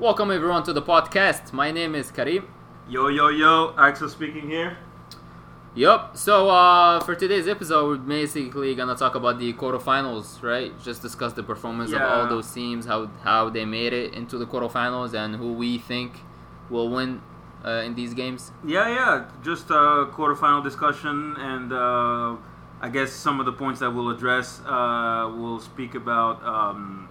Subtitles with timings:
[0.00, 1.52] Welcome everyone to the podcast.
[1.52, 2.48] My name is Karim.
[2.88, 4.78] Yo, yo, yo, Axel speaking here.
[5.74, 6.16] Yup.
[6.16, 10.72] So uh, for today's episode, we're basically gonna talk about the quarterfinals, right?
[10.82, 14.46] Just discuss the performance of all those teams, how how they made it into the
[14.46, 16.12] quarterfinals, and who we think
[16.70, 17.20] will win
[17.62, 18.52] uh, in these games.
[18.64, 22.36] Yeah, yeah, just a quarterfinal discussion, and uh,
[22.80, 27.10] I guess some of the points that we'll address, uh, we'll speak about um,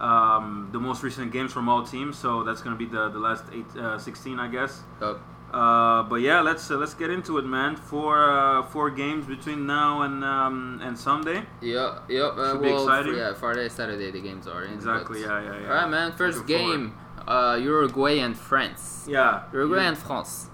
[0.00, 2.18] um, the most recent games from all teams.
[2.18, 4.82] So that's going to be the, the last eight, uh, 16, I guess.
[5.00, 5.20] Yup.
[5.52, 7.76] Uh, but yeah, let's uh, let's get into it, man.
[7.76, 11.44] Four uh, four games between now and um, and Sunday.
[11.60, 12.04] Yep.
[12.08, 12.32] Yep.
[12.36, 13.16] Uh, Should be well, exciting.
[13.16, 14.74] Yeah, Friday, Saturday, the games are in.
[14.74, 15.20] Exactly.
[15.20, 15.68] Yeah, yeah, yeah.
[15.68, 16.10] All right, man.
[16.10, 16.92] First game,
[17.28, 19.06] uh, Uruguay and France.
[19.08, 19.44] Yeah.
[19.52, 20.50] Uruguay and France.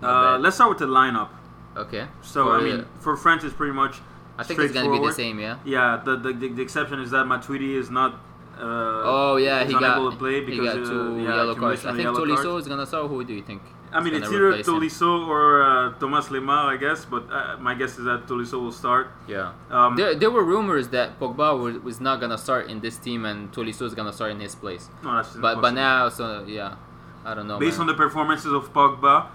[0.00, 1.30] Uh, let's start with the lineup.
[1.76, 2.06] Okay.
[2.20, 4.00] So For I mean, for France, it's pretty much.
[4.38, 5.38] I think it's gonna be the same.
[5.38, 5.58] Yeah.
[5.64, 8.20] Yeah, the, the, the, the exception is that Matuidi is not.
[8.58, 11.84] Uh, Oh yeah, he got to play because, he got two yeah, yellow cards.
[11.84, 12.66] I think yellow Tolisso cards.
[12.66, 13.06] is gonna start.
[13.08, 13.62] Who do you think?
[13.94, 14.74] I mean, it's either replace him?
[14.74, 17.04] Tolisso or uh, Thomas Lemar, I guess.
[17.04, 19.08] But uh, my guess is that Tolisso will start.
[19.28, 19.52] Yeah.
[19.70, 23.24] Um, There, there were rumors that Pogba was, was not gonna start in this team
[23.26, 24.88] and Tolisso is gonna start in his place.
[25.02, 26.76] no, that's But but now, so yeah,
[27.24, 27.58] I don't know.
[27.58, 27.82] based man.
[27.82, 29.26] on the performances of Pogba,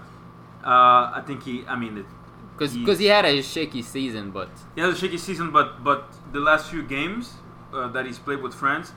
[0.64, 1.64] uh, I think he.
[1.66, 2.06] I mean, it,
[2.56, 5.84] because he- because he had a shaky season, but he has a shaky season, but
[5.84, 7.34] but the last few games
[7.72, 8.92] uh, that he's played with France,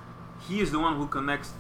[0.48, 1.52] he is the one who connects.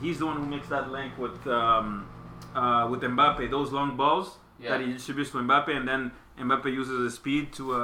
[0.00, 2.06] He's the one who makes that link with um,
[2.54, 3.50] uh, with Mbappe.
[3.50, 4.70] Those long balls Yeah.
[4.70, 7.78] that he distributes to Mbappe, and then Mbappe uses his speed to uh,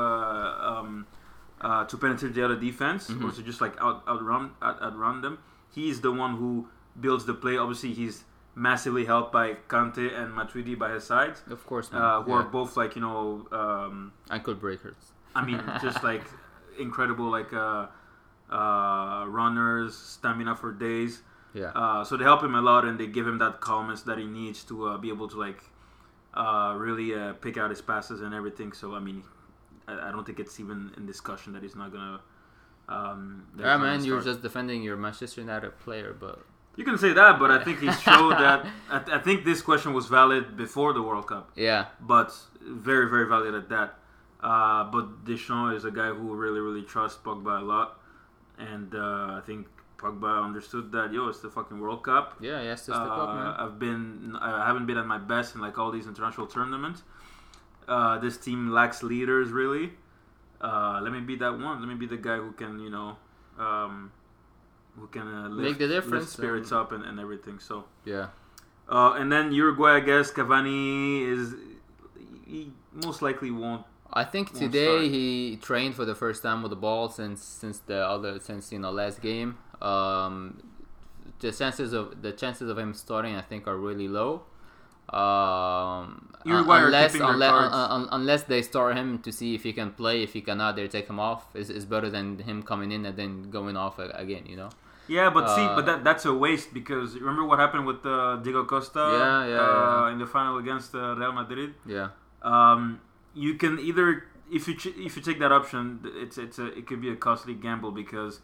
[0.80, 1.06] um,
[1.60, 3.24] uh, to penetrate the other defense, Mhm.
[3.24, 5.38] or to just like out outrun out, outrun them.
[5.70, 6.68] He's the one who
[7.00, 7.56] builds the play.
[7.56, 12.30] Obviously, he's massively helped by Kante and Matuidi by his sides, of course, uh, who
[12.32, 12.38] yeah.
[12.38, 13.46] are both like you know.
[13.52, 15.12] Um, ankle breakers.
[15.34, 16.24] I mean, just like
[16.78, 17.86] incredible, like uh,
[18.50, 21.22] uh, runners, stamina for days.
[21.54, 21.66] Yeah.
[21.74, 24.26] Uh, so they help him a lot, and they give him that calmness that he
[24.26, 25.62] needs to uh, be able to like
[26.34, 28.72] uh, really uh, pick out his passes and everything.
[28.72, 29.22] So I mean,
[29.86, 32.20] I, I don't think it's even in discussion that he's not gonna.
[32.88, 36.40] Um, yeah, man, you're just defending your Manchester United player, but
[36.76, 38.66] You can say that, but I think he showed that.
[38.90, 41.50] I, th- I think this question was valid before the World Cup.
[41.54, 43.98] yeah, but very very valid at that.
[44.40, 47.97] Uh, but Deschamps is a guy who really really trusts Pogba a lot,
[48.58, 49.66] and uh, I think
[49.98, 52.36] Pogba understood that yo, it's the fucking World Cup.
[52.40, 53.46] yeah, yes, step Uh, up, man.
[53.58, 57.02] I've been I haven't been at my best in like all these international tournaments.
[57.86, 59.92] Uh, this team lacks leaders really.
[60.60, 61.80] Uh, let me be that one.
[61.80, 63.16] Let me be the guy who can you know.
[63.58, 64.12] Um,
[64.98, 67.58] who can uh, lift, Make the lift spirits um, up and, and everything.
[67.60, 68.28] So Yeah.
[68.88, 71.54] uh, and then Uruguay, I guess Cavani is
[72.46, 73.84] he most likely won't.
[74.12, 77.98] I think today he trained for the first time with the ball since since the
[78.06, 79.58] other since you know last game.
[79.82, 80.62] Um,
[81.40, 84.42] the chances of the chances of him starting, I think, are really low.
[85.10, 90.22] Um, unless unless, un- un- unless they start him to see if he can play.
[90.22, 91.54] If he cannot, they take him off.
[91.54, 94.44] Is is better than him coming in and then going off again.
[94.46, 94.68] You know.
[95.08, 98.36] Yeah, but see, Uh, but that that's a waste because remember what happened with uh,
[98.36, 100.12] Diego Costa Yeah, yeah, uh, yeah.
[100.12, 101.74] in the final against uh, Real Madrid.
[101.86, 102.08] Yeah.
[102.42, 103.00] Um,
[103.34, 106.86] you can either if you ch- if you take that option, it's it's a it
[106.86, 108.40] could be a costly gamble because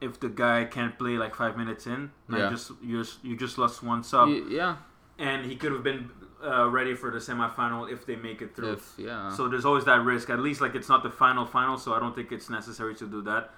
[0.00, 2.50] if the guy can't play like five minutes in, now Yeah.
[2.50, 4.76] just you just you just lost one sub, Y- yeah.
[5.18, 6.10] and he could have been
[6.44, 8.74] uh, ready for the semifinal if they make it through.
[8.74, 9.28] If yeah.
[9.30, 10.30] So there's always that risk.
[10.30, 13.06] At least like it's not the final final, so I don't think it's necessary to
[13.06, 13.50] do that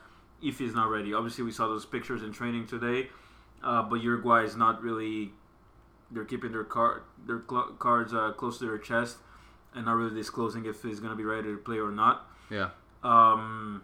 [0.42, 1.12] if he's not ready.
[1.12, 3.10] Obviously, we saw those pictures in training today,
[3.62, 5.32] uh, but Uruguay is not really.
[6.10, 9.18] They're keeping their card their cl- cards uh, close to their chest
[9.74, 12.26] and not really disclosing if he's going to be ready to play or not.
[12.50, 12.70] yeah.
[13.02, 13.82] Um,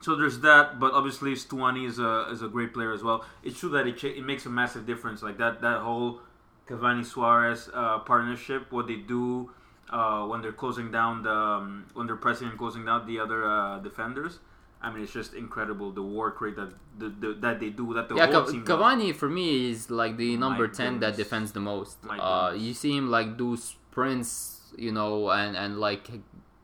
[0.00, 3.24] so there's that, but obviously Stuani is a is a great player as well.
[3.44, 5.22] It's true that it cha- it makes a massive difference.
[5.22, 6.20] Like that that whole
[6.68, 9.50] Cavani Suarez uh, partnership, what they do
[9.90, 13.48] uh, when they're closing down the um, when they're pressing and closing down the other
[13.48, 14.40] uh, defenders.
[14.84, 17.94] I mean, it's just incredible the work rate that the, the, that they do.
[17.94, 18.76] That the yeah, whole Ca- team does.
[18.76, 21.98] Cavani for me is like the My number ten that defends the most.
[22.10, 26.10] Uh, you see him like do sprints, you know, and and like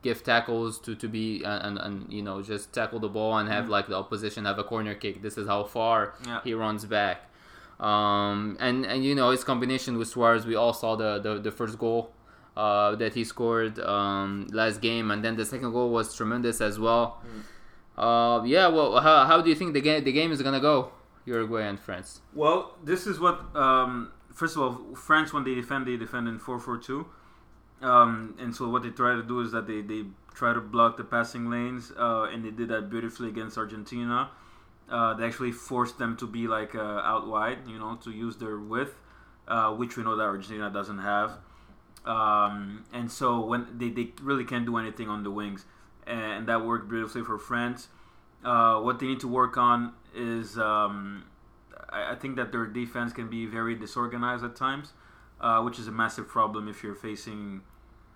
[0.01, 3.49] give tackles to to be and and, and you know just tackle the ball and
[3.49, 3.69] have Mhm.
[3.69, 5.21] like the opposition have a corner kick.
[5.21, 6.39] This is how far Yeah.
[6.43, 7.29] he runs back.
[7.79, 11.51] Um, and and you know his combination with Suarez, we all saw the the, the
[11.51, 12.11] first goal.
[12.57, 16.77] Uh, that he scored um, last game, and then the second goal was tremendous as
[16.77, 17.21] well.
[17.23, 17.43] Mm.
[18.03, 20.91] Uh, yeah, well, how, how do you think the game the game is gonna go?
[21.25, 22.19] Uruguay and France.
[22.33, 23.55] Well, this is what.
[23.55, 27.05] Um, first of all, France when they defend, they defend in four four two,
[27.81, 30.97] um, and so what they try to do is that they, they try to block
[30.97, 34.31] the passing lanes, uh, and they did that beautifully against Argentina.
[34.89, 38.37] Uh, they actually forced them to be like uh, out wide, you know, to use
[38.37, 38.95] their width,
[39.47, 41.33] uh, which we know that Argentina doesn't have.
[42.05, 45.65] Um, and so when they, they really can't do anything on the wings,
[46.07, 47.89] and that worked beautifully for France.
[48.43, 51.25] Uh, what they need to work on is um,
[51.89, 54.93] I, I, think that their defense can be very disorganized at times,
[55.41, 57.61] uh, which is a massive problem if you're facing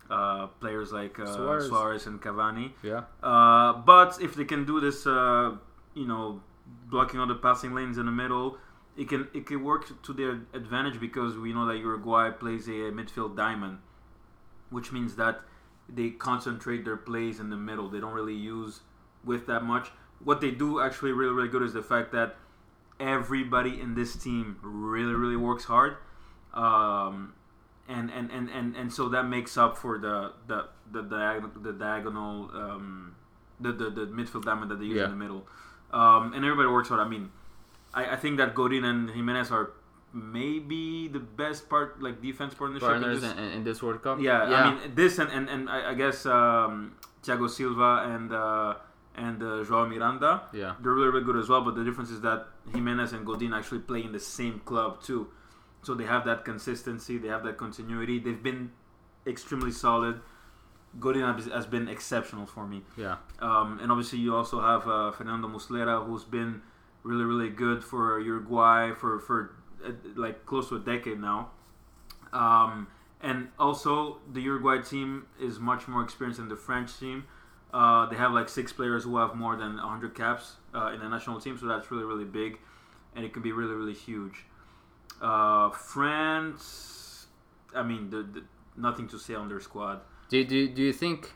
[0.10, 1.68] uh, players like uh, Suarez.
[1.68, 2.08] Suarez.
[2.08, 2.72] and Cavani.
[2.81, 3.04] Yeah.
[3.22, 5.56] Uh, but if they can do this, uh,
[5.94, 6.42] you know,
[6.90, 8.58] blocking all the passing lanes in the middle,
[8.98, 12.92] it can it can work to their advantage because we know that Uruguay plays a
[12.92, 13.80] midfield diamond,
[14.70, 15.42] which means that
[15.90, 17.90] they concentrate their plays in the middle.
[17.90, 18.81] They don't really use
[19.24, 19.92] with that much.
[20.24, 22.36] What they do actually really really good is the fact that
[23.00, 25.98] everybody in this team really really works hard.
[26.53, 27.33] Um,
[27.88, 31.73] and, and, and, and, and so that makes up for the the the, diagonal, the
[31.73, 33.15] diagonal um,
[33.59, 35.05] the, the the midfield diamond that they use yeah.
[35.05, 35.47] in the middle,
[35.91, 37.01] um, and everybody works hard.
[37.01, 37.31] I mean,
[37.94, 39.71] I, I think that Godin and Gimenez are
[40.13, 44.19] maybe the best part, like defense partnership partners in this, in, in this World Cup.
[44.21, 48.31] Yeah, yeah, I mean this and and, and I, I guess um, Thiago Silva and
[48.31, 48.75] uh,
[49.15, 50.44] and uh, Joao Miranda.
[50.53, 51.61] Yeah, they're really, really good as well.
[51.61, 55.27] But the difference is that Gimenez and Godin actually play in the same club too,
[55.83, 58.19] so they have that consistency, they have that continuity.
[58.19, 58.71] They've been
[59.27, 60.21] extremely solid.
[61.00, 62.83] Godin has been exceptional for me.
[62.97, 63.18] Yeah.
[63.39, 66.62] Um, and obviously you also have uh, Fernando Muslera, who's been
[67.03, 71.51] really, really good for Uruguay for for uh, like close to a decade now.
[72.31, 72.88] Um,
[73.21, 77.25] and also the Uruguay team is much more experienced than the French team.
[77.74, 81.09] Uh, they have like six players who have more than 100 caps uh, in the
[81.09, 82.59] national team, so that's really, really big,
[83.15, 84.45] and it can be really, really huge.
[85.21, 87.27] Uh, France,
[87.75, 88.44] I mean, the, the,
[88.75, 90.01] nothing to say on their squad.
[90.30, 91.33] Do, do, do you think?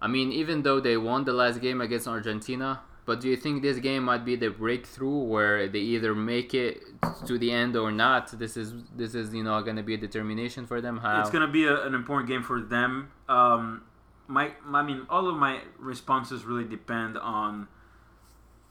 [0.00, 3.62] I mean, even though they won the last game against Argentina, but do you think
[3.62, 6.82] this game might be the breakthrough where they either make it
[7.26, 8.38] to the end or not?
[8.38, 10.98] This is this is you know going to be a determination for them.
[10.98, 13.10] How it's going to be a, an important game for them.
[13.26, 13.84] Um,
[14.26, 17.68] my I mean, all of my responses really depend on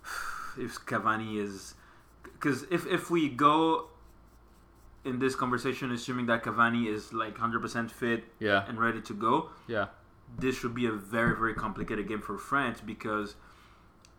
[0.59, 1.73] if Cavani is
[2.33, 3.87] because if if we go
[5.07, 8.65] in this conversation assuming that Cavani is like 100% fit yeah.
[8.67, 9.87] and ready to go, yeah,
[10.37, 13.35] this should be a very very complicated game for France because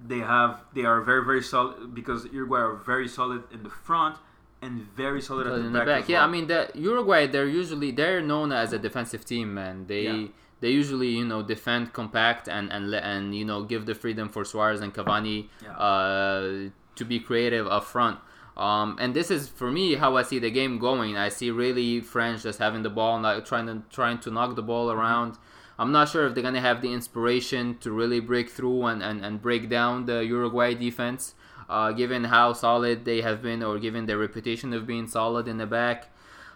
[0.04, 4.16] they have they are very very solid because Uruguay are very solid in the front
[4.62, 5.72] and very solid at the back.
[5.72, 6.08] The back.
[6.08, 6.28] Yeah, well.
[6.28, 9.86] I mean the Uruguay they're usually they're known as a defensive team, man.
[9.86, 10.26] They yeah.
[10.60, 14.44] they usually you know defend compact and and and you know give the freedom for
[14.44, 15.72] Suarez and Cavani yeah.
[15.72, 18.18] uh, to be creative up front.
[18.58, 21.16] Um, and this is for me how I see the game going.
[21.16, 24.62] I see really French just having the ball, not trying to trying to knock the
[24.62, 25.38] ball around.
[25.78, 29.24] I'm not sure if they're gonna have the inspiration to really break through and, and,
[29.24, 31.34] and break down the Uruguay defense,
[31.68, 35.58] uh, given how solid they have been or given their reputation of being solid in
[35.58, 36.08] the back.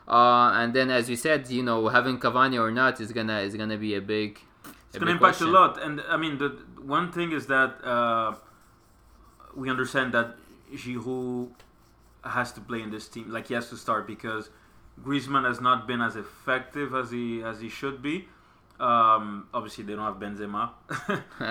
[0.09, 3.55] Uh, and then, as you said, you know, having Cavani or not is gonna is
[3.55, 4.41] gonna be a big.
[4.89, 5.47] It's gonna impact question.
[5.47, 6.49] a lot, and I mean, the
[6.83, 8.35] one thing is that uh,
[9.55, 10.35] we understand that
[10.75, 11.53] Giroud
[12.25, 14.51] has to play in this team, like he has to start because
[15.01, 18.29] Griezmann has not been as effective as he as he should be.
[18.79, 20.71] Um, obviously, they don't have Benzema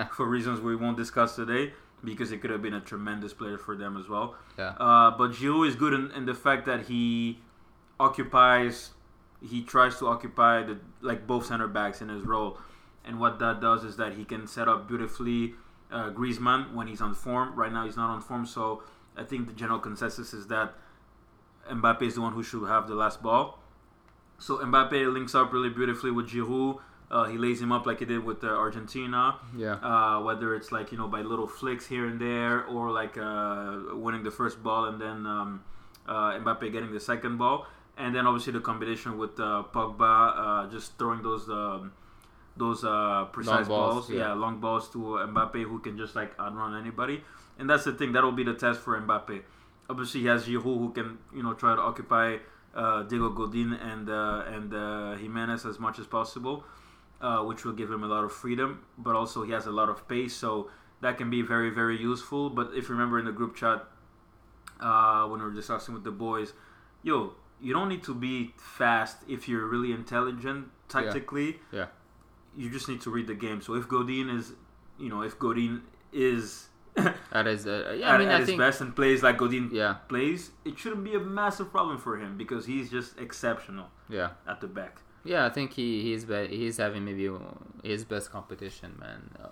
[0.16, 1.74] for reasons we won't discuss today
[2.04, 4.36] because it could have been a tremendous player for them as well.
[4.58, 4.70] Yeah.
[4.80, 7.40] Uh, but Giroud is good in, in, the fact that he
[8.00, 8.92] occupies,
[9.48, 12.58] he tries to occupy the like both center backs in his role,
[13.06, 15.54] and what that does is that he can set up beautifully
[15.92, 17.56] uh, Griezmann when he's on form.
[17.56, 18.84] Right now, he's not on form, so
[19.18, 20.74] I think the general consensus is that
[21.70, 23.60] Mbappe is the one who should have the last ball.
[24.40, 26.80] So Mbappe links up really beautifully with Giroud.
[27.12, 29.36] Uh, he lays him up like he did with uh, Argentina.
[29.56, 29.74] Yeah.
[29.74, 33.80] Uh, whether it's like you know by little flicks here and there, or like uh,
[33.94, 35.64] winning the first ball and then um,
[36.08, 40.98] uh, Mbappe getting the second ball, and then obviously the combination with uh, Pogba just
[40.98, 41.92] throwing those um,
[42.56, 42.82] those
[43.34, 44.18] precise balls, balls yeah.
[44.18, 44.34] yeah.
[44.34, 47.22] long balls to Mbappe who can just like outrun anybody,
[47.58, 49.42] and that's the thing that'll be the test for Mbappe.
[49.90, 52.38] Obviously, he has Giroud who can you know try to occupy
[52.74, 56.64] Diego Godin and and Gimenez as much as possible
[57.22, 59.90] uh, which will give him a lot of freedom, but also he has a lot
[59.90, 60.70] of pace, so
[61.02, 62.50] that can be very, very useful.
[62.50, 63.86] But if you remember in the group chat
[64.80, 66.54] uh, when we were discussing with the boys,
[67.04, 71.60] yo, you don't need to be fast if you're really intelligent tactically.
[71.72, 71.80] Yeah.
[71.80, 71.86] yeah.
[72.58, 73.62] You just need to read the game.
[73.62, 74.54] So if Godin is,
[75.00, 76.68] you know, if Godin is
[77.32, 79.70] at his uh, yeah, I mean, at I his think, best and plays like Godin
[79.72, 79.96] yeah.
[80.08, 83.88] plays, it shouldn't be a massive problem for him because he's just exceptional.
[84.10, 84.32] Yeah.
[84.48, 85.02] At the back.
[85.24, 87.30] Yeah, I think he he's be, he's having maybe
[87.84, 89.30] his best competition, man.
[89.42, 89.48] Uh,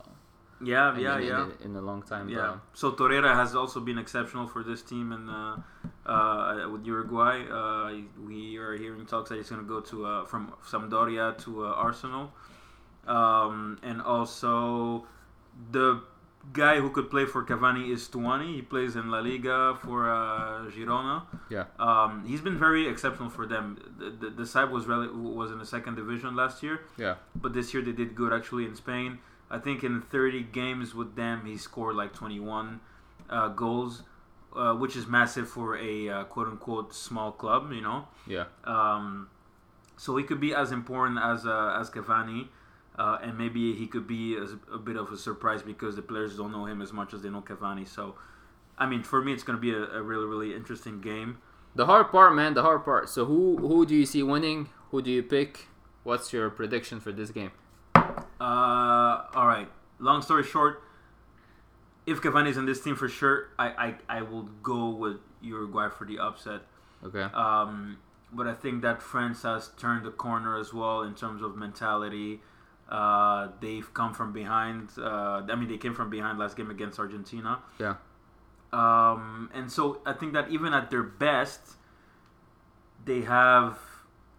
[0.62, 1.46] Yeah, yeah, in, yeah.
[1.62, 2.28] in, in a long time.
[2.28, 2.58] Yeah.
[2.74, 5.56] So Torreira has also been exceptional for this team and uh,
[6.06, 7.46] uh, with Uruguay.
[7.50, 11.66] Uh, we are hearing talks that he's going to go to uh, from Sampdoria to
[11.66, 12.34] uh, Arsenal,
[13.08, 15.06] um, and also
[15.72, 16.02] the
[16.54, 18.56] guy who could play for Cavani is Stuani.
[18.56, 21.24] He plays in La Liga for uh, Girona.
[21.50, 21.66] Yeah.
[21.78, 23.78] Um, he's been very exceptional for them.
[24.00, 27.16] The, the, the side was rel- was in the second division last year, Yeah.
[27.36, 29.20] but this year they did good actually in Spain.
[29.52, 32.80] I think in 30 games with them, he scored like 21
[33.30, 34.04] uh, goals,
[34.56, 38.08] uh, which is massive for a uh, quote unquote small club, you know.
[38.28, 38.46] Yeah.
[38.64, 39.30] Um,
[39.98, 42.48] so he could be as important as uh, as Cavani,
[43.00, 46.38] uh, and maybe he could be as a bit of a surprise because the players
[46.38, 47.88] don't know him as much as they know Cavani.
[47.88, 48.16] So,
[48.78, 51.38] I mean, for me, it's going to be a, a really really interesting game.
[51.76, 52.54] The hard part, man.
[52.54, 53.10] The hard part.
[53.10, 54.70] So who who do you see winning?
[54.92, 55.68] Who do you pick?
[56.04, 57.52] What's your prediction for this game?
[57.96, 59.70] Uh, all right.
[60.00, 60.82] Long story short,
[62.06, 65.90] if Cavani is in this team for sure, I, I, I will go with Uruguay
[65.90, 66.62] for the upset.
[67.04, 67.24] Okay.
[67.34, 67.98] Um,
[68.32, 72.42] but I think that France has turned the corner as well in terms of mentality.
[72.90, 74.90] Uh, they've come from behind.
[74.98, 77.60] Uh, I mean, they came from behind last game against Argentina.
[77.80, 77.96] Yeah.
[78.74, 81.62] Um, and so I think that even at their best,
[83.06, 83.78] they have.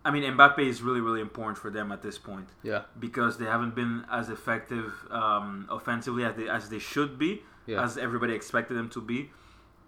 [0.05, 2.83] I mean, Mbappe is really, really important for them at this point Yeah.
[2.99, 7.85] because they haven't been as effective um, offensively as they, as they should be, Yeah.
[7.85, 9.31] as everybody expected them to be.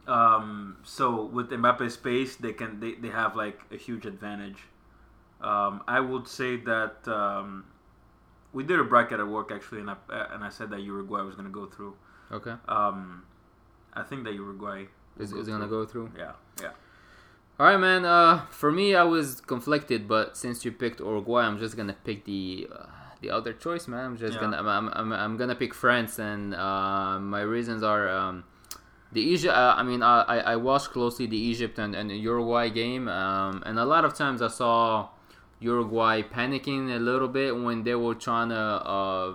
[0.07, 4.59] Um, so with Mbappe's pace, they can they, they have like a huge advantage.
[5.41, 7.65] Um, I would say that um,
[8.53, 9.97] we did a bracket at work actually, and I
[10.33, 11.95] and I said that Uruguay was going to go through.
[12.31, 12.55] Okay.
[12.69, 13.25] Um,
[13.95, 14.87] I think that Uruguay
[15.19, 16.11] Is will is gonna go through?
[16.17, 16.71] Yeah, yeah.
[17.61, 18.05] All right, man.
[18.05, 22.25] Uh, for me, I was conflicted, but since you picked Uruguay, I'm just gonna pick
[22.25, 22.87] the uh,
[23.21, 24.05] the other choice, man.
[24.05, 24.41] I'm just Yeah.
[24.41, 28.45] gonna I'm, I'm, I'm, gonna pick France, and uh, my reasons are um,
[29.13, 29.55] the Egypt.
[29.55, 33.63] Uh, I mean, I, I I watched closely the Egypt and, and Uruguay game, um,
[33.67, 35.09] and a lot of times I saw
[35.63, 39.35] Uruguay panicking a little bit when they were trying to uh,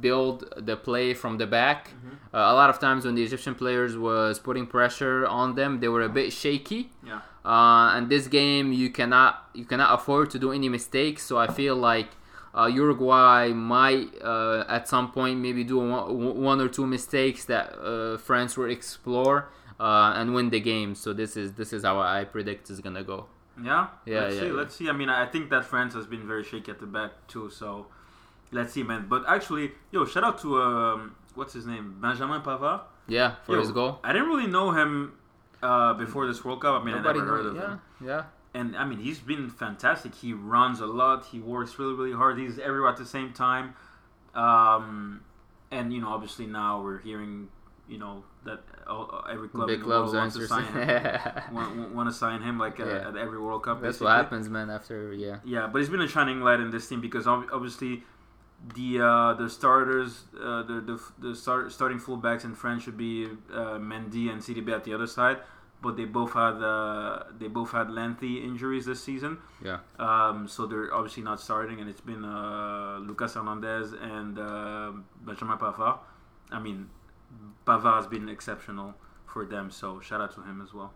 [0.00, 1.90] build the play from the back.
[2.32, 5.88] Uh, a lot of times when the Egyptian players was putting pressure on them, they
[5.88, 6.90] were a bit shaky.
[7.04, 7.20] Yeah.
[7.44, 11.22] Uh, and this game, you cannot you cannot afford to do any mistakes.
[11.22, 12.10] So I feel like
[12.56, 17.78] uh, Uruguay might uh, at some point maybe do one, one or two mistakes that
[17.78, 20.94] uh, France will explore uh, and win the game.
[20.94, 23.26] So this is this is how I predict is gonna go.
[23.62, 24.46] Yeah, Yeah, Let's yeah, see.
[24.46, 24.52] yeah.
[24.52, 24.88] Let's see.
[24.88, 27.50] I mean, I think that France has been very shaky at the back too.
[27.50, 27.86] So
[28.52, 29.06] let's see, man.
[29.08, 32.82] But actually, yo, shout out to um, what's his name, Benjamin Pavard.
[33.06, 33.98] Yeah, for Yo, his goal.
[34.04, 35.14] I didn't really know him
[35.62, 36.80] uh, before this World Cup.
[36.80, 37.80] I mean, Nobody I never heard of Yeah, him.
[38.04, 38.22] yeah.
[38.54, 40.14] And I mean, he's been fantastic.
[40.14, 41.26] He runs a lot.
[41.26, 42.38] He works really, really hard.
[42.38, 43.74] He's everywhere at the same time.
[44.34, 45.22] Um,
[45.70, 47.48] and you know, obviously now we're hearing,
[47.88, 48.60] you know, that
[48.90, 51.20] all, every club Big in the world wants to sign him.
[51.52, 53.08] want, want to sign him like uh, Yeah.
[53.08, 53.80] at every World Cup.
[53.80, 54.04] That's basically.
[54.06, 54.68] what happens, man.
[54.70, 58.02] After yeah, Yeah, but he's been a shining light in this team because obviously
[58.74, 63.26] the uh, the starters, uh, the the, the start, starting fullbacks in France should be
[63.52, 65.38] uh, Mendy and Sidibe at the other side,
[65.80, 69.38] but they both had uh, they both had lengthy injuries this season.
[69.64, 69.78] yeah.
[69.98, 74.34] Um, so they're obviously not starting, and it's been uh, Lucas Hernandez and
[75.24, 75.98] Benjamin Pavard.
[76.50, 76.90] I mean,
[77.66, 78.94] Pavard has been exceptional
[79.26, 80.92] for them, so shout out to him as well.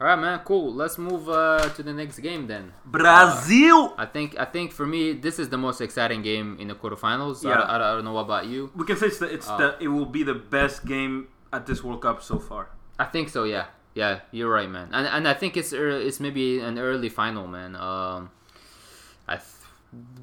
[0.00, 0.40] All right, man.
[0.44, 0.74] Cool.
[0.74, 2.72] Let's move uh, to the next game then.
[2.84, 3.94] Brazil.
[3.96, 7.44] I think I think for me this is the most exciting game in the quarterfinals.
[7.46, 7.60] I, Yeah.
[7.60, 8.70] I, I don't know about you.
[8.74, 11.66] We can say it's the, it's Uh, the it will be the best game at
[11.66, 12.70] this World Cup so far.
[12.98, 13.44] I think so.
[13.44, 14.20] Yeah, yeah.
[14.32, 14.88] You're right, man.
[14.92, 17.76] And and I think it's ear- it's maybe an early final, man.
[17.76, 18.30] Um,
[19.28, 19.46] I th-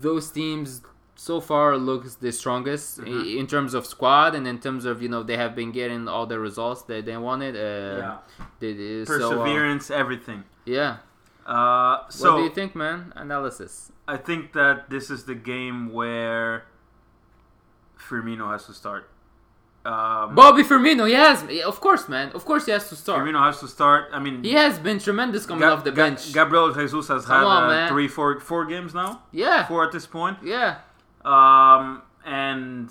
[0.02, 0.82] those teams
[1.28, 3.38] so far looks the strongest Mhm.
[3.42, 6.26] in terms of squad and in terms of you know they have been getting all
[6.34, 7.54] the results that they wanted.
[7.58, 8.18] Uh,
[8.62, 10.42] they- they- so, uh, perseverance, everything.
[10.66, 10.98] yeah.
[11.46, 13.12] Uh, what do you think, man?
[13.16, 13.92] Analysis.
[14.08, 16.52] I think that this is the game where
[17.98, 19.10] Firmino has to start.
[19.86, 22.28] Um, Bobby Firmino, yes, of course, man.
[22.34, 23.20] Of course, he has to start.
[23.26, 24.10] Firmino has to start.
[24.14, 26.22] I mean, He has been tremendous coming Ga- off the Ga- bench.
[26.34, 29.12] Gabriel Jesus has Come had on, uh, three, four, four games now.
[29.32, 30.38] yeah, Four at this point.
[30.44, 30.76] yeah.
[31.26, 32.90] Um, and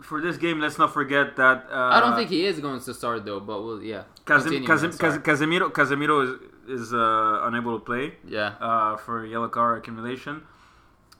[0.00, 2.94] for this game, let's not forget that uh, I don't think he is going to
[2.94, 4.04] start though, but we'll yeah.
[4.26, 5.18] Casim- Casim- man, sorry.
[5.18, 8.14] Cas- Casemiro Casemiro is is uh, unable to play.
[8.26, 10.42] yeah, uh, for yellow card accumulation.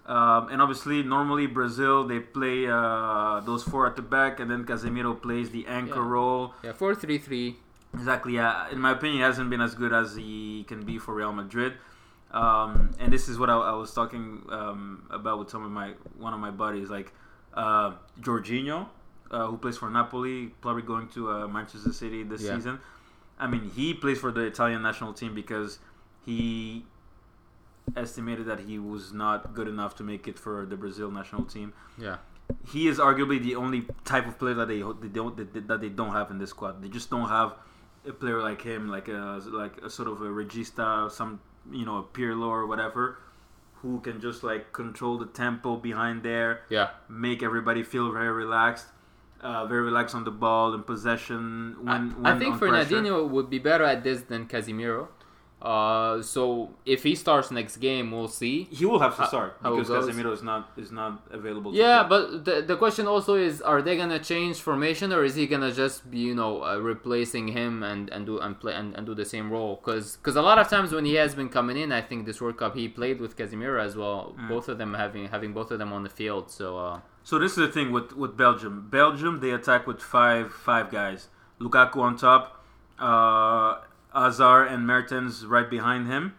[0.07, 4.65] Um, and obviously, normally Brazil they play uh, those four at the back, and then
[4.65, 6.09] Casemiro plays the anchor Yeah.
[6.17, 6.55] role.
[6.65, 6.73] yeah.
[6.73, 7.57] Four three three.
[7.95, 8.35] Exactly.
[8.35, 8.69] Yeah.
[8.71, 11.75] In my opinion, hasn't been as good as he can be for Real Madrid.
[12.33, 15.93] Um, and this is what I, I was talking um, about with some of my
[16.19, 17.13] one of my buddies, like
[17.55, 18.89] uh, Jorginho.
[19.31, 22.55] uh, who plays for Napoli, probably going to uh, Manchester City this Yeah.
[22.57, 22.79] season.
[23.39, 25.79] I mean, he plays for the Italian national team because
[26.25, 26.85] he
[27.97, 31.73] estimated that he was not good enough to make it for the Brazil national team.
[31.99, 32.19] Yeah.
[32.71, 35.89] He is arguably the only type of player that they they don't that, that they
[35.89, 36.83] don't have in this squad.
[36.83, 37.55] They just don't have
[38.07, 41.41] a player like him, like a like a sort of a regista, some
[41.71, 43.19] you know a Pirlo or whatever,
[43.83, 46.91] who can just like control the tempo behind there Yeah.
[47.09, 48.87] make everybody feel very relaxed,
[49.41, 51.77] uh, very relaxed on the ball and possession.
[51.81, 52.95] When, I, when I think pressure.
[52.95, 55.09] Fernandinho would be better at this than Casemiro.
[55.63, 58.65] Uh, so if he starts next game, we'll see.
[58.79, 60.09] he will have to start how because goes.
[60.09, 61.71] Casemiro is not is not available.
[61.71, 62.09] to Yeah, play.
[62.15, 65.71] but the the question also is: Are they gonna change formation, or is he gonna
[65.71, 69.15] just be you know uh, replacing him and, and do and play and, and do
[69.15, 69.77] the same role?
[69.77, 72.57] Because a lot of times when he has been coming in, I think this World
[72.57, 74.35] Cup he played with Casemiro as well.
[74.37, 74.49] Mm.
[74.49, 76.51] Both of them having having both of them on the field.
[76.51, 78.89] So uh, So this is the thing with, with Belgium.
[78.91, 81.29] Belgium they attack with five five guys.
[81.61, 82.65] Lukaku on top,
[82.99, 83.79] uh,
[84.15, 86.35] Hazard and Mertens right behind him,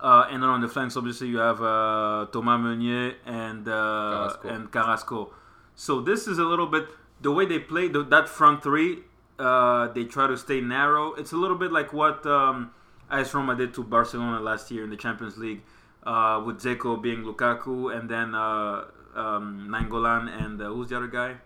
[0.00, 4.48] uh, and then on the flanks obviously you have uh, Thomas Meunier and uh, Carrasco.
[4.48, 5.34] and Carrasco.
[5.74, 6.88] So this is a little bit
[7.20, 9.00] the way they play the, that front three.
[9.38, 11.14] Uh, they try to stay narrow.
[11.14, 12.72] It's a little bit like what um,
[13.10, 15.62] AS Roma did to Barcelona last year in the Champions League,
[16.02, 18.84] uh, with Dzeko being Lukaku and then uh,
[19.14, 21.36] um, Nainggolan and uh, who's the other guy?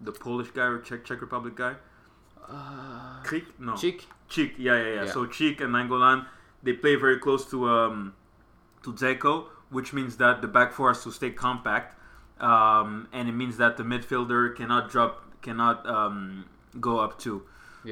[0.00, 1.74] The Polish guy or Czech Czech Republic guy?
[2.48, 3.44] uh, Krik?
[3.58, 3.76] No.
[3.76, 4.06] Chick.
[4.28, 5.10] Cheek, yeah, yeah, yeah, Yeah.
[5.12, 6.26] So Cheek and Nainggolan,
[6.62, 8.14] they play very close to um,
[8.82, 11.98] to Dzeko, which means that the back four has to stay compact,
[12.40, 16.44] um, and it means that the midfielder cannot drop, cannot um,
[16.80, 17.42] go up two.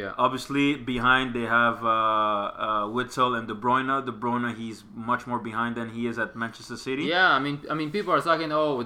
[0.01, 0.13] Yeah.
[0.25, 3.89] Obviously, behind they have uh, uh, Witsel and De Bruyne.
[4.05, 7.05] De Bruyne, he's much more behind than he is at Manchester City.
[7.05, 8.51] Yeah, I mean, I mean, people are talking.
[8.53, 8.83] Oh,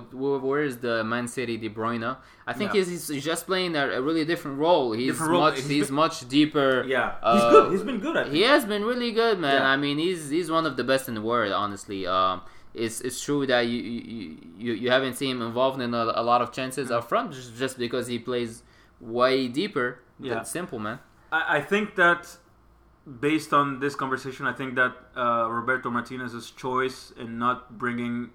[0.50, 2.16] where is the Man City De Bruyne?
[2.46, 2.84] I think Yeah.
[2.84, 4.92] he's, he's just playing a, a really different role.
[4.92, 5.40] He's Different role.
[5.46, 6.84] much He's he's been- much deeper.
[6.86, 7.14] yeah.
[7.22, 7.72] Uh, he's good.
[7.72, 9.62] He's been good at He has been really good, man.
[9.62, 9.68] Yeah.
[9.74, 12.06] I mean, he's he's one of the best in the world, honestly.
[12.06, 16.04] Um, it's it's true that you you, you, you haven't seen him involved in a,
[16.22, 18.62] a lot of chances up front just, just because he plays
[19.00, 19.98] way deeper.
[20.22, 20.40] Yeah.
[20.40, 20.98] It's simple, man.
[21.32, 22.36] I, I think that
[23.20, 28.30] based on this conversation, I think that uh, Roberto Martinez's choice in not bringing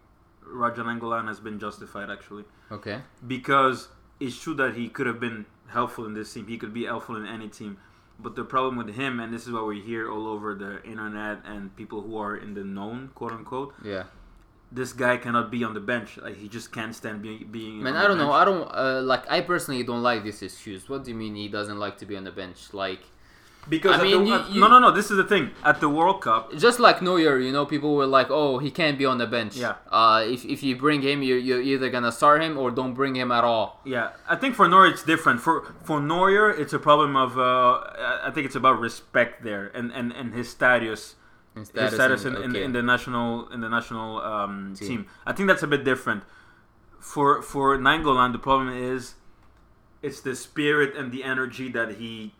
[0.47, 3.01] Radja Nainggolan has been justified actually Okay.
[3.25, 3.87] because
[4.19, 6.47] it's true that he could have been helpful in this team.
[6.47, 7.77] He could be helpful in any team.
[8.17, 11.39] But the problem with him, and this is what we hear all over the internet
[11.45, 14.03] and people who are in the known, quote unquote, Yeah.
[14.75, 16.09] This guy cannot be on the bench.
[16.25, 17.75] Like he just can't stand be, being.
[17.83, 18.31] Man, on I don't know.
[18.33, 18.41] bench.
[18.41, 19.23] I don't uh, like.
[19.37, 20.81] I personally don't like this excuse.
[20.91, 22.59] What do you mean he doesn't like to be on the bench?
[22.83, 23.01] Like,
[23.75, 24.91] Because I mean, the, you- at- you- no, no, no.
[24.99, 25.45] This is the thing.
[25.71, 28.97] At the World Cup, just like Neuer, you know, people were like, "Oh, he can't
[29.01, 29.75] be on the bench." Yeah.
[29.99, 33.15] Uh, if if you bring him, you you're either gonna start him or don't bring
[33.21, 33.67] him at all.
[33.95, 35.39] Yeah, I think for Neuer it's different.
[35.41, 35.55] For
[35.87, 37.81] for Neuer, it's a problem of uh,
[38.27, 41.15] I think it's about respect there and and, and his status,
[41.55, 42.63] Instead his of status in, in, okay.
[42.63, 44.87] in the national in the national um, Team.
[44.87, 45.05] team.
[45.25, 46.23] I think that's a bit different.
[46.99, 49.15] For for Nainggolan, the problem is
[50.01, 52.33] it's the spirit and the energy that he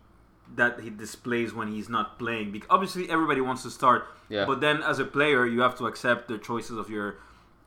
[0.55, 2.51] that he displays when he's not playing.
[2.51, 4.45] Because obviously everybody wants to start, Yeah.
[4.45, 7.15] but then as a player, you have to accept the choices of your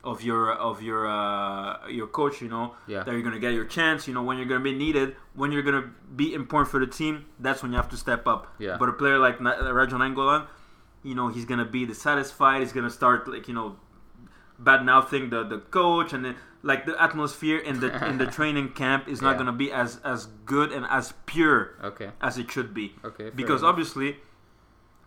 [0.05, 2.41] of your of your uh, your coach.
[2.43, 3.03] You know Yeah.
[3.05, 4.07] that you're gonna get your chance.
[4.07, 7.25] You know when you're gonna be needed, when you're gonna be important for the team.
[7.41, 8.55] That's when you have to step up.
[8.59, 8.77] Yeah.
[8.79, 10.47] But a player like Na- Radja Nainggolan,
[11.03, 12.61] you know he's gonna be dissatisfied.
[12.63, 13.77] He's gonna start like you know
[14.59, 18.71] bad mouthing the the coach and then like the atmosphere in the in the training
[18.71, 19.39] camp is not Yeah.
[19.39, 22.11] gonna be as as good and as pure Okay.
[22.21, 23.31] as it should be Okay.
[23.31, 23.71] because enough.
[23.71, 24.17] obviously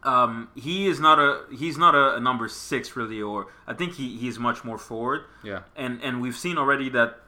[0.03, 3.93] um, he is not a he's not a, a number six really or I think
[3.95, 5.61] he he's much more forward Yeah.
[5.75, 7.19] and and we've seen already that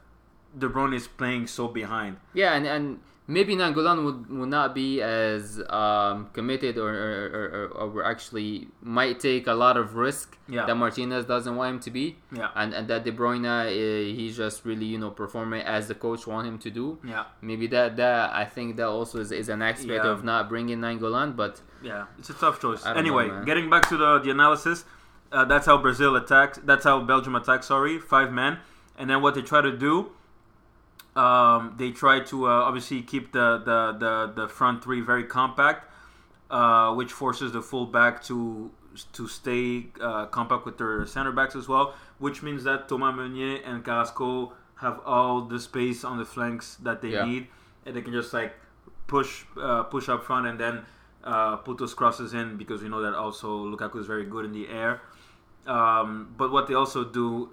[0.58, 5.00] De Bruyne is playing so behind Yeah, and, and maybe Nainggolan would, would not be
[5.00, 10.66] as um, committed or, or, or, or, actually might take a lot of risk Yeah.
[10.66, 12.16] that Martinez doesn't want him to be.
[12.32, 13.66] yeah And, and that De Bruyne, uh,
[14.18, 16.98] he's just really, you know, performing as the coach want him to do.
[17.02, 20.10] yeah Maybe that, that I think that also is, is an aspect Yeah.
[20.10, 23.96] of not bringing Nainggolan, but yeah it's a tough choice anyway know, getting back to
[23.98, 24.84] the the analysis
[25.32, 28.58] uh, that's how Brazil attacks that's how Belgium attacks sorry five men
[28.98, 30.10] and then what they try to do
[31.16, 35.90] um, they try to uh, obviously keep the, the, the, the front three very compact,
[36.50, 38.70] uh, which forces the fullback to
[39.12, 41.94] to stay uh, compact with their center backs as well.
[42.18, 47.02] Which means that Thomas Meunier and Carrasco have all the space on the flanks that
[47.02, 47.24] they Yeah.
[47.24, 47.48] need,
[47.86, 48.54] and they can just like
[49.06, 50.84] push uh, push up front and then
[51.24, 54.52] uh, put those crosses in because we know that also Lukaku is very good in
[54.52, 55.00] the air.
[55.66, 57.50] Um, but what they also do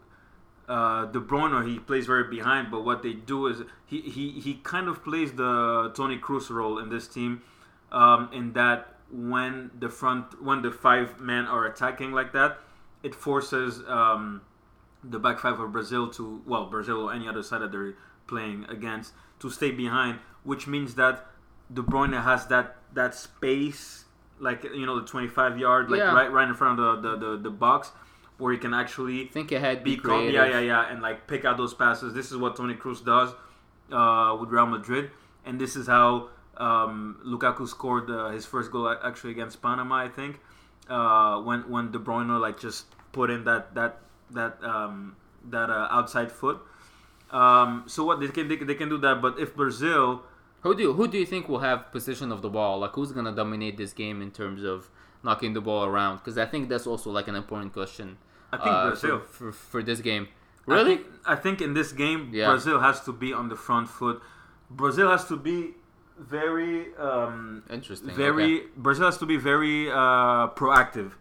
[0.76, 4.54] uh, De Bruyne he plays very behind, but what they do is he he, he
[4.74, 7.42] kind of plays the Toni Kroos role in this team,
[8.02, 8.80] um, in that
[9.12, 9.54] when
[9.84, 12.52] the front when the five men are attacking like that,
[13.04, 14.42] it forces um,
[15.04, 17.96] the back five of Brazil to well Brazil or any other side that they're
[18.28, 20.20] playing against to stay behind,
[20.52, 21.16] which means that
[21.74, 24.06] De Bruyne has that that space
[24.40, 26.14] like you know the 25 yard like Yeah.
[26.20, 27.92] right right in front of the the, the, the box
[28.42, 30.20] where he can actually Think ahead, be be calm.
[30.20, 30.34] creative.
[30.34, 32.14] Yeah, yeah, yeah, and like pick out those passes.
[32.20, 33.30] This is what Toni Kroos does
[34.00, 35.12] uh, with Real Madrid,
[35.46, 40.10] and this is how um, Lukaku scored uh, his first goal actually against Panama, I
[40.10, 40.40] think.
[40.90, 44.00] Uh, when when De Bruyne like just put in that that
[44.32, 45.16] that um,
[45.56, 46.58] that uh, outside foot.
[47.32, 50.24] Um, so what they can they, can- they can do that, but if Brazil
[50.62, 52.80] Who do you, who do you think will have possession of the ball?
[52.80, 54.90] Like who's gonna dominate this game in terms of
[55.24, 56.18] knocking the ball around?
[56.18, 58.18] Because I think that's also like an important question.
[58.54, 59.20] I think uh, Brazil.
[59.20, 60.28] for, for for this game.
[60.68, 60.96] I Really?
[60.98, 62.50] think, I think in this game, Yeah.
[62.52, 64.22] Brazil has to be on the front foot.
[64.70, 65.72] Brazil has to be
[66.20, 68.14] very, um, Interesting.
[68.16, 68.58] very.
[68.60, 68.68] okay.
[68.78, 71.12] Brazil has to be very uh, proactive,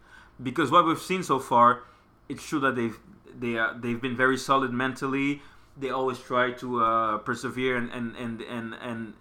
[0.43, 1.83] because what we've seen so far,
[2.29, 2.99] it's true that they've
[3.43, 5.41] they uh, they've been very solid mentally.
[5.77, 8.75] They always try to uh, persevere and and and and.
[8.91, 9.15] and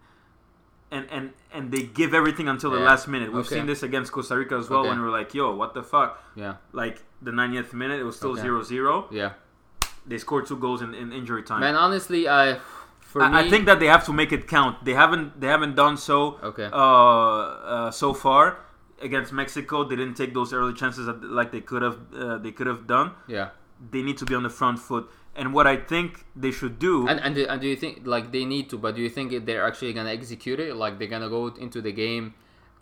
[0.91, 2.85] and, and, and they give everything until the Yeah.
[2.85, 3.31] last minute.
[3.31, 3.55] We've Okay.
[3.55, 4.89] seen this against Costa Rica as well Okay.
[4.89, 6.21] when we were like, yo, what the fuck?
[6.35, 6.55] Yeah.
[6.71, 8.41] Like the 90th minute, it was still Okay.
[8.41, 9.31] 0 0 Yeah.
[10.07, 11.59] they scored two goals in, in injury time.
[11.59, 12.59] Man, honestly, I
[12.99, 14.83] for I, me, I think that they have to make it count.
[14.85, 16.69] They haven't they haven't done so Okay.
[16.71, 16.77] uh,
[17.75, 18.57] uh, so far
[19.01, 19.83] against Mexico.
[19.83, 22.87] They didn't take those early chances that, like they could have uh, they could have
[22.87, 23.11] done.
[23.27, 23.49] yeah.
[23.91, 25.09] They need to be on the front foot.
[25.35, 28.31] And what I think they should do, And and do, and do you think like
[28.31, 28.77] they need to?
[28.77, 30.75] But do you think they're actually gonna execute it?
[30.75, 32.33] Like they're gonna go into the game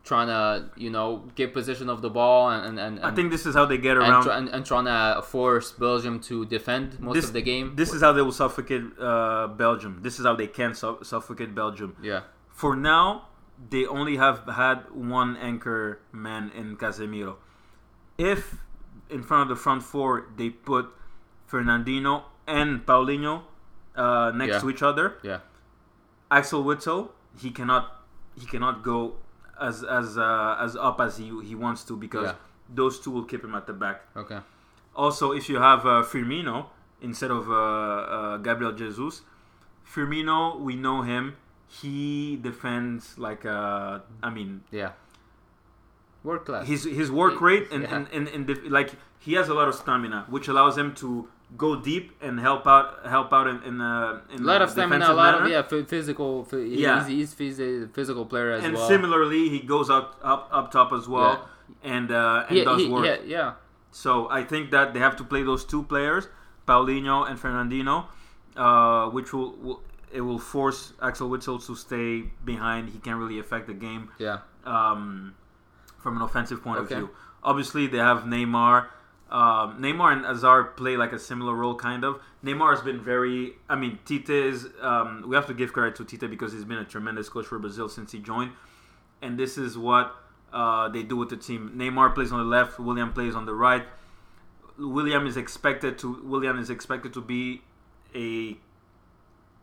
[0.08, 3.46] trying to you know get position of the ball and and, and I think this
[3.46, 4.24] is how they get and, around.
[4.24, 7.76] try, and, and trying to force Belgium to defend most this, of the game.
[7.76, 10.00] This is how they will suffocate uh, Belgium.
[10.02, 11.96] This is how they can su- suffocate Belgium.
[12.02, 12.22] yeah.
[12.50, 13.28] For now,
[13.70, 17.36] they only have had one anchor man in Casemiro.
[18.18, 18.56] If
[19.10, 20.90] in front of the front four they put
[21.52, 23.42] Fernandinho and Paulinho
[23.96, 24.60] uh, next Yeah.
[24.60, 25.40] to each other, Yeah.
[26.32, 28.04] Axel Witsel he cannot
[28.36, 29.16] he cannot go
[29.60, 32.36] as as uh, as up as he he wants to because Yeah.
[32.74, 34.02] those two will keep him at the back.
[34.16, 34.40] Okay.
[34.96, 36.68] Also, if you have uh, Firmino
[37.02, 39.22] instead of uh, uh, Gabriel Jesus,
[39.86, 41.36] Firmino, we know him.
[41.68, 44.92] He defends like uh, I mean, Yeah.
[46.24, 46.68] Work class.
[46.68, 47.96] his his work rate and Yeah.
[47.96, 51.28] and, and, and def- like he has a lot of stamina, which allows him to
[51.56, 55.12] go deep and help out help out in in, uh, in a lot of stamina,
[55.12, 55.46] a lot manner.
[55.46, 56.44] of yeah, phy- physical.
[56.44, 57.08] phy- Yeah.
[57.08, 58.84] he's, he's, a physical player as and well.
[58.84, 61.48] And similarly, he goes up up up top as well
[61.84, 63.06] and uh, and yeah, does he- work.
[63.06, 63.54] yeah, yeah.
[63.92, 66.28] So I think that they have to play those two players,
[66.68, 68.06] Paulinho and Fernandinho,
[68.58, 69.82] uh, which will, will
[70.12, 72.90] it will force Axel Witsel to stay behind.
[72.90, 74.40] He can't really affect the game yeah.
[74.66, 75.34] um,
[75.98, 76.96] from an offensive point Okay.
[76.96, 77.10] of view.
[77.44, 78.88] Obviously, they have Neymar.
[79.30, 82.22] Um, Neymar and Hazard play like a similar role, kind of.
[82.44, 83.54] Neymar has been very.
[83.68, 84.68] I mean, Tite is.
[84.82, 87.60] Um, we have to give credit to Tite because he's been a tremendous coach for
[87.60, 88.52] Brazil since he joined,
[89.22, 90.16] and this is what
[90.54, 91.74] uh, they do with the team.
[91.76, 92.80] Neymar plays on the left.
[92.80, 93.86] Willian plays on the right.
[94.78, 96.22] Willian is expected to.
[96.24, 97.62] Willian is expected to be
[98.16, 98.58] a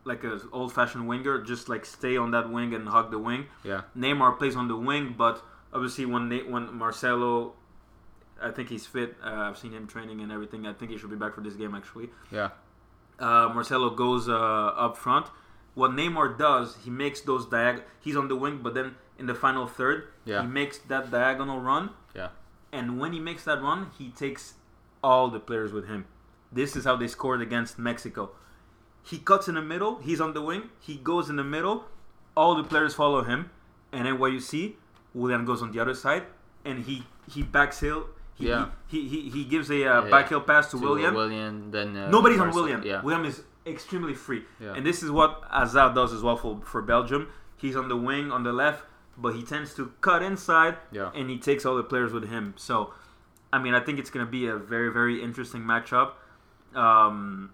[0.03, 3.47] like a old-fashioned winger, just like stay on that wing and hug the wing.
[3.63, 3.81] Yeah.
[3.97, 7.53] Neymar plays on the wing, but obviously when when Marcelo,
[8.41, 9.15] I think he's fit.
[9.23, 10.65] Uh, I've seen him training and everything.
[10.67, 12.09] I think he should be back for this game actually.
[12.31, 12.49] Yeah.
[13.19, 15.27] Uh, Marcelo goes uh, up front.
[15.73, 17.81] What Neymar does, he makes those diag.
[17.99, 20.41] He's on the wing, but then in the final third, Yeah.
[20.41, 21.91] he makes that diagonal run.
[22.15, 22.29] Yeah.
[22.71, 24.55] And when he makes that run, he takes
[25.03, 26.05] all the players with him.
[26.51, 28.31] This is how they scored against Mexico.
[29.03, 29.99] He cuts in the middle.
[29.99, 30.69] He's on the wing.
[30.79, 31.85] He goes in the middle.
[32.35, 33.49] All the players follow him.
[33.91, 34.77] And then what you see,
[35.13, 36.23] Willian goes on the other side,
[36.65, 38.07] and he he backs heel.
[38.35, 38.67] He, Yeah.
[38.87, 40.09] he, he, he gives a uh, Yeah.
[40.09, 41.13] back heel pass to, To Willian.
[41.13, 42.83] Willian, then uh, Nobody's on Willian.
[42.83, 43.01] Yeah.
[43.01, 44.43] Willian is extremely free.
[44.59, 44.73] Yeah.
[44.75, 47.29] And this is what Hazard does as well for, for Belgium.
[47.57, 48.83] He's on the wing on the left,
[49.17, 51.11] but he tends to cut inside Yeah.
[51.15, 52.53] and he takes all the players with him.
[52.57, 52.93] So,
[53.53, 56.11] I mean, I think it's going to be a very, very interesting matchup.
[56.75, 57.51] Um,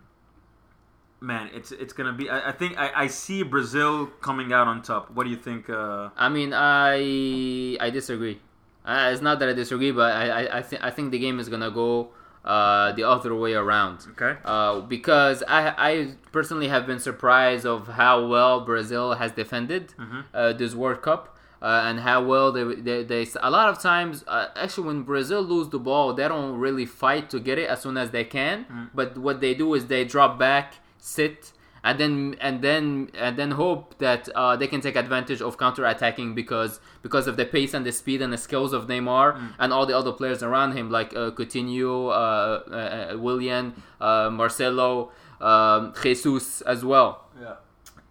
[1.20, 2.28] man, it's it's going to be.
[2.30, 5.12] I, I think I, I see Brazil coming out on top.
[5.12, 5.70] What do you think?
[5.70, 8.42] Uh, I mean, I I disagree.
[8.86, 11.40] Uh, it's not that I disagree, but I I, I think I think the game
[11.40, 12.10] is gonna go
[12.44, 14.00] uh, the other way around.
[14.14, 14.34] okay.
[14.44, 15.92] Uh, because I I
[16.32, 20.24] personally have been surprised of how well Brazil has defended Mhm.
[20.34, 21.24] uh, this World Cup.
[21.64, 25.42] uh, and how well they, they they a lot of times uh, actually when Brazil
[25.54, 28.66] lose the ball they don't really fight to get it as soon as they can
[28.66, 28.88] Mm.
[29.00, 30.68] but what they do is they drop back
[30.98, 31.40] sit
[31.84, 35.86] and then and then and then hope that uh, they can take advantage of counter
[35.86, 39.54] attacking because because of the pace and the speed and the skills of Neymar Mm.
[39.60, 44.30] and all the other players around him like uh, Coutinho, uh, uh, uh, Willian, uh,
[44.30, 47.26] Marcelo, um, Jesus as well.
[47.42, 47.56] Yeah.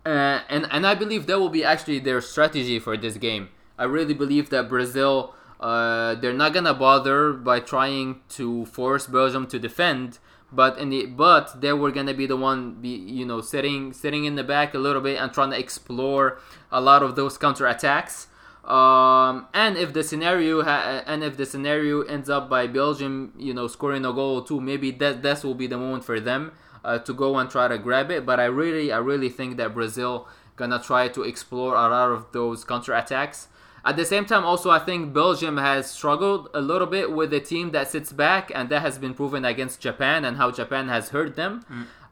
[0.04, 3.50] Uh, and and I believe that will be actually their strategy for this game.
[3.78, 9.46] I really believe that Brazil uh, they're not gonna bother by trying to force Belgium
[9.48, 10.18] to defend,
[10.52, 14.24] but in the but they were gonna be the one be you know sitting sitting
[14.24, 16.38] in the back a little bit and trying to explore
[16.70, 18.26] a lot of those counter attacks.
[18.64, 23.54] Um, and if the scenario ha- and if the scenario ends up by Belgium, you
[23.54, 26.52] know, scoring a goal or two, maybe that that will be the moment for them
[26.84, 28.26] uh, to go and try to grab it.
[28.26, 32.32] But I really, I really think that Brazil gonna try to explore a lot of
[32.32, 33.48] those counter attacks.
[33.84, 37.40] At the same time, also I think Belgium has struggled a little bit with a
[37.40, 41.10] team that sits back, and that has been proven against Japan and how Japan has
[41.10, 41.64] hurt them.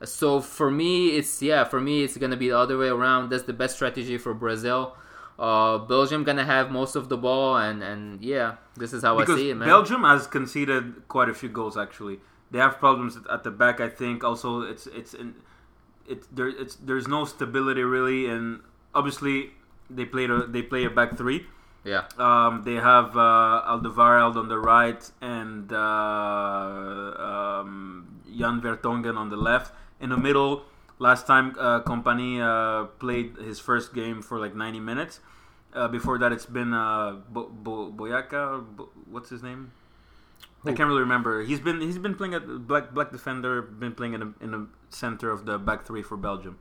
[0.04, 3.30] So for me, it's yeah, for me it's gonna be the other way around.
[3.30, 4.96] That's the best strategy for Brazil.
[5.38, 9.34] Uh, Belgium gonna have most of the ball, and and yeah, this is how because
[9.34, 9.68] I see it, man.
[9.68, 11.76] Belgium has conceded quite a few goals.
[11.76, 13.80] Actually, they have problems at- at the back.
[13.80, 15.34] I think also it's it's in,
[16.08, 18.60] it's there it's there's no stability really, and
[18.94, 19.52] obviously
[19.90, 21.46] they played a they play a back three.
[21.88, 25.78] Yeah, Um, they have uh, Alderweireld on the right and uh,
[27.28, 29.72] um, Jan Vertonghen on the left.
[30.00, 30.62] In the middle,
[30.98, 35.20] last time uh, Kompany uh, played his first game for like 90 minutes.
[35.72, 38.64] Uh, before that, it's been uh, Bo- Bo- Boyaka.
[38.76, 39.72] Bo- what's his name?
[40.64, 41.42] I can't really remember.
[41.42, 43.62] He's been he's been playing at black black defender.
[43.62, 46.58] Been playing in the, in the center of the back three for Belgium.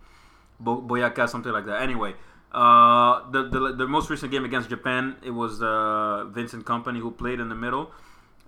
[0.60, 1.82] Bo- Boyaka, something like that.
[1.82, 2.14] Anyway,
[2.54, 7.12] uh, the, the the most recent game against Japan, it was uh, Vincent Kompany who
[7.12, 7.92] played in the middle.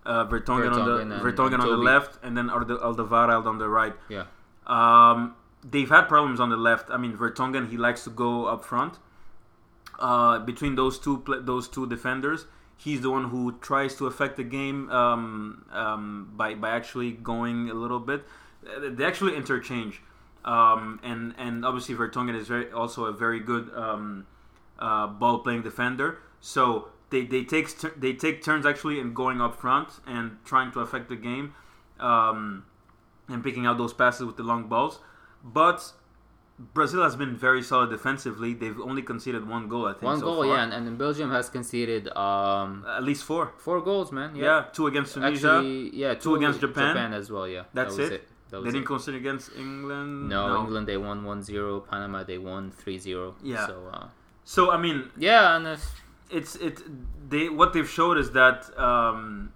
[0.05, 3.67] Uh, Vertonghen, on the and- Vertonghen and on the left, and then Alderweireld on the
[3.67, 3.93] right.
[4.07, 4.23] yeah,
[4.65, 6.89] Um, they've had problems on the left.
[6.89, 8.97] I mean, Vertonghen he likes to go up front.
[9.99, 12.45] Uh, between those two those two defenders,
[12.77, 17.69] he's the one who tries to affect the game um, um, by by actually going
[17.69, 18.23] a little bit.
[18.81, 20.01] They actually interchange,
[20.53, 24.25] um, and and obviously Vertonghen is very also a very good um,
[24.87, 26.09] uh, ball playing defender.
[26.53, 26.61] So
[27.11, 27.67] they they take
[28.05, 31.53] they take turns actually in going up front and trying to affect the game.
[31.99, 32.63] Um,
[33.33, 34.99] and picking out those passes with the long balls.
[35.43, 35.79] But
[36.73, 38.53] Brazil has been very solid defensively.
[38.53, 40.03] They've only conceded one goal, I think.
[40.03, 40.55] one so goal, far.
[40.55, 43.53] yeah, and, and Belgium has conceded um At least four.
[43.57, 44.35] four goals, man.
[44.35, 45.51] Yeah, Yeah, two against Tunisia.
[45.57, 46.95] actually, yeah, two against Japan.
[46.95, 47.47] Japan as well.
[47.47, 48.13] Yeah, That's that it?
[48.13, 48.28] it.
[48.49, 48.87] That they didn't it.
[48.87, 50.29] concede against England.
[50.29, 51.87] No, England they won 1-0.
[51.87, 53.33] Panama they won 3-0.
[53.43, 53.67] Yeah.
[53.67, 54.07] So uh,
[54.43, 55.77] So I mean, yeah, and uh,
[56.29, 56.81] it's it.
[57.29, 59.53] They what they've showed is that um,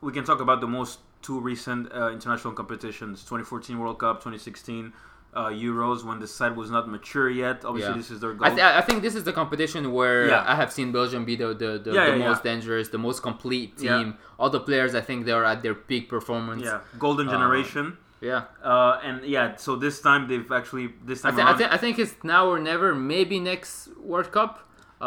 [0.00, 4.92] we can talk about the most two recent uh, international competitions: 2014 World Cup, 2016
[5.40, 7.56] uh, Euros, when the side was not mature yet.
[7.68, 8.02] Obviously, Yeah.
[8.02, 8.46] this is their goal.
[8.48, 10.52] I, th- I think this is the competition where Yeah.
[10.52, 13.70] I have seen Belgium be the the, the, Yeah, the most dangerous, the most complete
[13.84, 14.06] team.
[14.40, 16.62] All the players, I think, they are at their peak performance.
[16.70, 17.84] yeah, golden Uh, generation.
[18.30, 18.42] yeah.
[18.72, 21.78] Uh, and yeah, so this time they've actually this I, time I, around, thi- I
[21.84, 22.88] think it's now or never.
[23.14, 23.72] Maybe next
[24.10, 24.52] World Cup.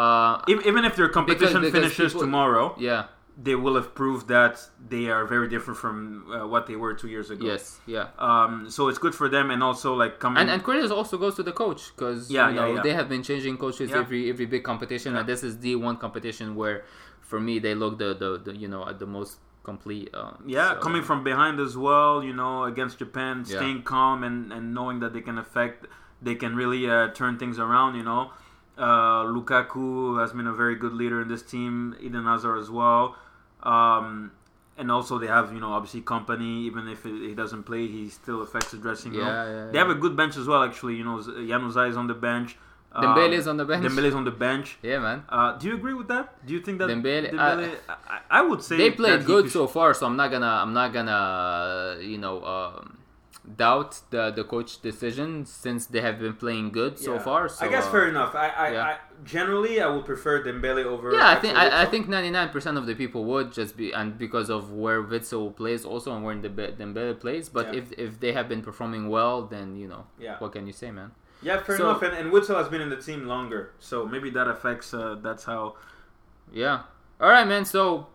[0.01, 3.01] Uh, ev- even if their competition because finishes people- tomorrow, yeah.
[3.41, 4.59] They will have proved that
[4.93, 5.97] they are very different from
[6.31, 7.45] uh, what they were two years ago.
[7.45, 7.79] Yes.
[7.85, 8.07] Yeah.
[8.17, 10.39] Um, so it's good for them, and also like coming.
[10.41, 12.81] And and credit also goes to the coach because Yeah, you know yeah.
[12.81, 13.99] they have been changing coaches Yeah.
[14.03, 15.19] every every big competition, Yeah.
[15.19, 16.77] and this is the one competition where,
[17.21, 20.09] for me, they look the the, the you know at the most complete.
[20.13, 23.57] Uh, yeah, so- coming from behind as well, you know, against Japan, Yeah.
[23.57, 25.85] staying calm and, and knowing that they can affect,
[26.21, 28.31] they can really uh, turn things around, you know.
[28.77, 33.15] Uh, Lukaku has been a very good leader in this team, Eden Hazard as well.
[33.63, 34.31] Um,
[34.77, 38.41] and also they have, you know, obviously Kompany, even if he doesn't play, he still
[38.41, 39.27] affects the dressing room.
[39.27, 40.95] Yeah, yeah, They have a good bench as well, actually.
[40.95, 42.57] You know, Januzaj is on the bench.
[42.91, 43.85] Um, Dembele is on the bench.
[43.85, 44.77] Dembele is on the bench.
[44.81, 45.23] Yeah, man.
[45.29, 46.43] Uh, do you agree with that?
[46.45, 49.67] Do you think that Dembele- Dembele I, I, I would say They played good so
[49.67, 52.97] far, so I'm not gonna I'm not gonna you know um,
[53.55, 57.19] doubt the the coach decision since they have been playing good so Yeah.
[57.19, 57.49] far.
[57.49, 58.35] So I guess uh, fair enough.
[58.35, 58.83] I, I, yeah.
[58.83, 61.13] I generally I would prefer Dembele over.
[61.13, 64.49] Yeah, I think I, I think 99% of the people would just be and because
[64.49, 67.49] of where Witsel plays also and where Dembe- Dembele plays.
[67.49, 67.79] But Yeah.
[67.79, 70.37] if if they have been performing well, then you know Yeah.
[70.39, 71.11] what can you say, man?
[71.41, 72.01] Yeah, fair So- enough.
[72.03, 74.93] And, and Witsel has been in the team longer, so maybe that affects.
[74.93, 75.75] Uh, that's how.
[76.51, 76.81] Yeah.
[77.21, 77.63] All right, man.
[77.65, 78.07] So,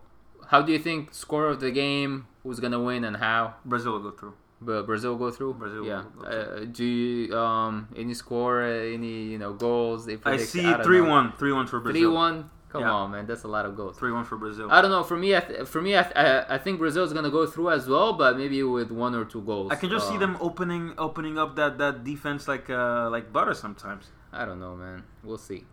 [0.49, 2.27] how do you think score of the game?
[2.43, 3.55] Who's gonna win and how?
[3.65, 4.33] Brazil will go through.
[4.65, 5.53] But Brazil go through.
[5.55, 6.03] Brazil yeah.
[6.25, 10.05] Uh, do you um any score any you know goals?
[10.07, 10.49] They I predict?
[10.49, 11.09] see three know.
[11.09, 12.01] one, three one for Brazil.
[12.01, 12.49] Three one.
[12.69, 12.91] Come Yeah.
[12.91, 13.97] on, man, that's a lot of goals.
[13.97, 14.67] Three one for Brazil.
[14.69, 15.03] I don't know.
[15.03, 17.45] For me, I th- for me, I, th- I, I think Brazil is gonna go
[17.47, 19.71] through as well, but maybe with one or two goals.
[19.71, 23.31] I can just see Uh, them opening opening up that, that defense like uh, like
[23.31, 24.03] butter sometimes.
[24.33, 25.03] I don't know, man.
[25.23, 25.63] We'll see.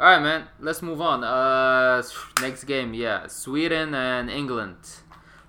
[0.00, 0.48] All right, man.
[0.60, 1.22] Let's move on.
[1.22, 2.02] Uh,
[2.40, 4.78] next game, yeah, Sweden and England.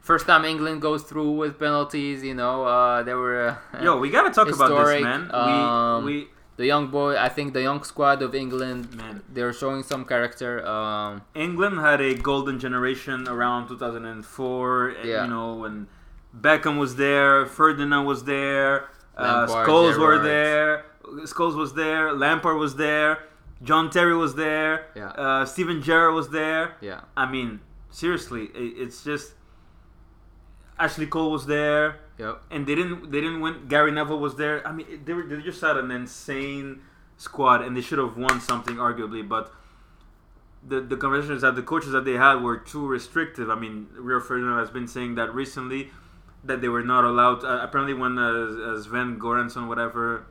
[0.09, 2.23] First time England goes through with penalties.
[2.23, 3.55] You know, uh, they were.
[3.73, 5.29] Uh, Yo, we gotta talk about this, Historic, man.
[5.31, 7.15] um, we we the young boy.
[7.15, 8.95] I think the young squad of England.
[8.95, 9.21] Man.
[9.31, 10.65] they're showing some character.
[10.65, 14.95] Um, England had a golden generation around 2004.
[15.03, 15.25] Yeah.
[15.25, 15.87] You know when
[16.35, 20.85] Beckham was there, Ferdinand was there, uh, Scholes were there,
[21.31, 23.11] Scholes was there, Lampard was there,
[23.61, 25.09] John Terry was there, Yeah.
[25.09, 26.77] uh, Steven Gerrard was there.
[26.81, 27.59] yeah, I mean,
[27.91, 29.33] seriously, it, it's just
[30.79, 31.99] Ashley Cole was there.
[32.17, 32.41] yep.
[32.51, 33.67] and they didn't they didn't win.
[33.67, 34.65] Gary Neville was there.
[34.67, 36.81] I mean, they were they just had an insane
[37.17, 39.27] squad, and they should have won something arguably.
[39.27, 39.51] But
[40.67, 43.49] the the conversations that the coaches that they had were too restrictive.
[43.49, 45.89] I mean, Rio Ferdinand has been saying that recently
[46.43, 47.43] that they were not allowed.
[47.43, 50.25] Uh, apparently, when uh, Sven Goransson, whatever,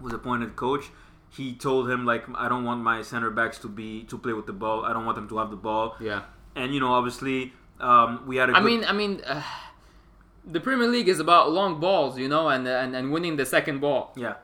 [0.00, 0.86] was appointed coach.
[1.30, 4.46] He told him like I don't want my center backs to be to play with
[4.46, 4.84] the ball.
[4.84, 5.96] I don't want them to have the ball.
[5.98, 6.22] Yeah.
[6.54, 9.42] And you know, obviously, um, we had a I good- mean, I mean, uh,
[10.44, 13.80] the Premier League is about long balls, you know, and and, and winning the second
[13.80, 14.12] ball.
[14.16, 14.34] yeah.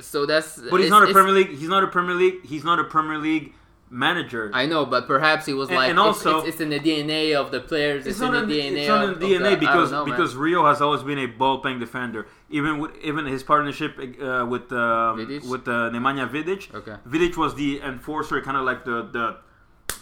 [0.00, 0.58] So that's.
[0.70, 1.50] But he's not a Premier League.
[1.56, 2.44] He's not a Premier League.
[2.44, 3.54] He's not a Premier League
[3.92, 4.50] manager.
[4.54, 6.78] I know, but perhaps he was And- like, and it's- also- it's, it's in the
[6.80, 8.06] DNA of the players.
[8.06, 8.78] It's, it's in the DNA.
[8.78, 10.14] it's not in the DNA the- I don't because know, man.
[10.16, 12.26] because Rio has always been a ball playing defender.
[12.50, 15.48] Even with even his partnership uh, with Vidic?
[15.48, 16.72] with uh, Nemanja Vidic.
[16.74, 16.96] Okay.
[17.06, 19.36] Vidic was the enforcer, kind of like the the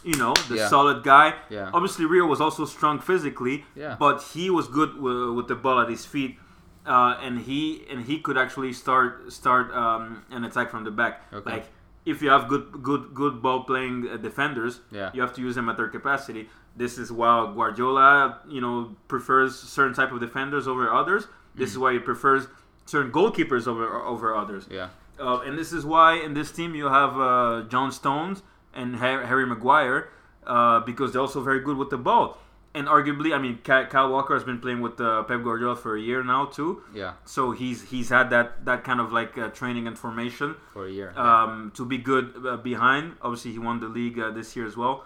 [0.04, 0.68] you know the Yeah.
[0.68, 1.34] solid guy.
[1.50, 1.70] Yeah.
[1.74, 3.64] Obviously, Rio was also strong physically.
[3.74, 3.96] Yeah.
[3.98, 6.38] But he was good w- with the ball at his feet.
[6.86, 11.20] Uh, and he and he could actually start start um, an attack from the back.
[11.32, 11.50] Okay.
[11.50, 11.66] Like
[12.06, 15.10] if you have good good good ball playing uh, defenders, Yeah.
[15.12, 16.48] you have to use them at their capacity.
[16.76, 21.26] This is why Guardiola, you know, prefers certain type of defenders over others.
[21.54, 21.72] This Mm.
[21.72, 22.46] is why he prefers
[22.86, 24.66] certain goalkeepers over over others.
[24.70, 24.88] Yeah.
[25.20, 28.42] Uh, and this is why in this team you have uh, John Stones
[28.74, 30.10] and Harry Maguire
[30.46, 32.38] uh, because they're also very good with the ball.
[32.74, 36.00] And arguably, I mean, Kyle Walker has been playing with uh, Pep Guardiola for a
[36.00, 36.82] year now too.
[36.94, 37.14] Yeah.
[37.24, 40.90] So he's he's had that that kind of like uh, training and formation For a
[40.90, 41.18] year.
[41.18, 43.16] um, to be good uh, behind.
[43.22, 45.04] Obviously, he won the league uh, this year as well.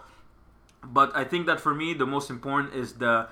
[0.83, 3.27] But I think that for me, the most important is the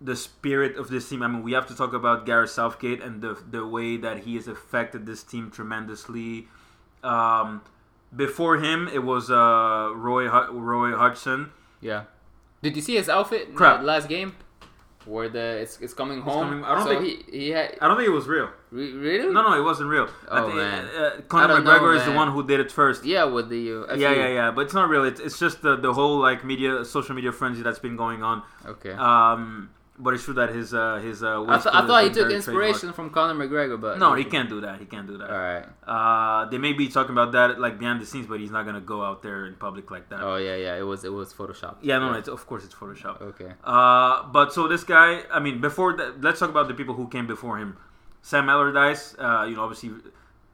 [0.00, 1.22] the spirit of this team.
[1.22, 4.36] I mean, we have to talk about Gareth Southgate and the the way that he
[4.36, 6.48] has affected this team tremendously.
[7.02, 7.62] Um,
[8.16, 11.50] before him, it was uh, Roy Roy Hodgson.
[11.80, 12.04] yeah.
[12.62, 13.82] Did you see his outfit Crap.
[13.82, 14.34] last game?
[15.04, 16.48] Where the it's, it's coming home.
[16.48, 18.48] coming- I don't so think- he he had I don't think it was real.
[18.72, 20.08] re- really No, no, it wasn't real.
[20.28, 20.84] I Oh, think, man.
[20.86, 23.04] Uh, I Conor don't know, McGregor is the one who did it first.
[23.04, 25.04] yeah with the uh, Yeah, yeah, yeah, but it's not real.
[25.04, 28.42] It's, it's just the, the whole like media, social media frenzy that's been going on.
[28.66, 28.92] Okay.
[28.92, 32.30] Um, but it's true that his uh, his uh, I, th- I thought he took
[32.30, 33.98] inspiration from Conor McGregor, but.
[33.98, 34.78] No, he can't do that.
[34.78, 35.30] He can't do that.
[35.30, 35.64] All right.
[35.86, 38.80] Uh, they may be talking about that like behind the scenes, but he's not gonna
[38.80, 40.20] go out there in public like that.
[40.22, 40.76] Oh yeah, yeah.
[40.76, 41.76] It was it was Photoshop.
[41.82, 43.20] yeah, no, no, it's, of course it's Photoshop.
[43.20, 43.52] Okay.
[43.64, 47.08] Uh, but so this guy, I mean, before that, let's talk about the people who
[47.08, 47.76] came before him.
[48.22, 49.90] Sam Allardyce, uh, you know, obviously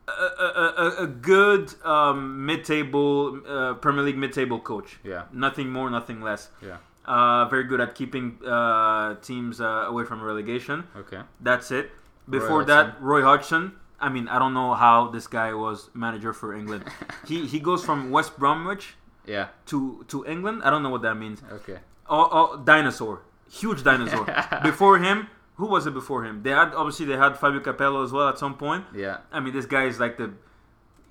[0.06, 4.98] a, a, a, a good um, mid-table uh, Premier League mid-table coach.
[5.02, 5.24] Yeah.
[5.32, 6.50] Nothing more, nothing less.
[6.60, 6.76] Yeah.
[7.04, 10.84] Uh, very good at keeping uh, teams uh, away from relegation.
[10.96, 11.20] Okay.
[11.40, 11.90] That's it.
[12.28, 13.72] Before Roy that, Roy Hodgson.
[13.98, 16.84] I mean, I don't know how this guy was manager for England.
[17.26, 18.94] he he goes from West Bromwich
[19.26, 19.48] Yeah.
[19.66, 20.62] to to England.
[20.64, 21.42] I don't know what that means.
[21.50, 21.78] Okay.
[22.08, 24.26] Oh, oh dinosaur, huge dinosaur.
[24.62, 26.42] before him, who was it before him?
[26.42, 28.84] They had obviously they had Fabio Capello as well at some point.
[28.94, 29.18] Yeah.
[29.32, 30.34] I mean, this guy is like the.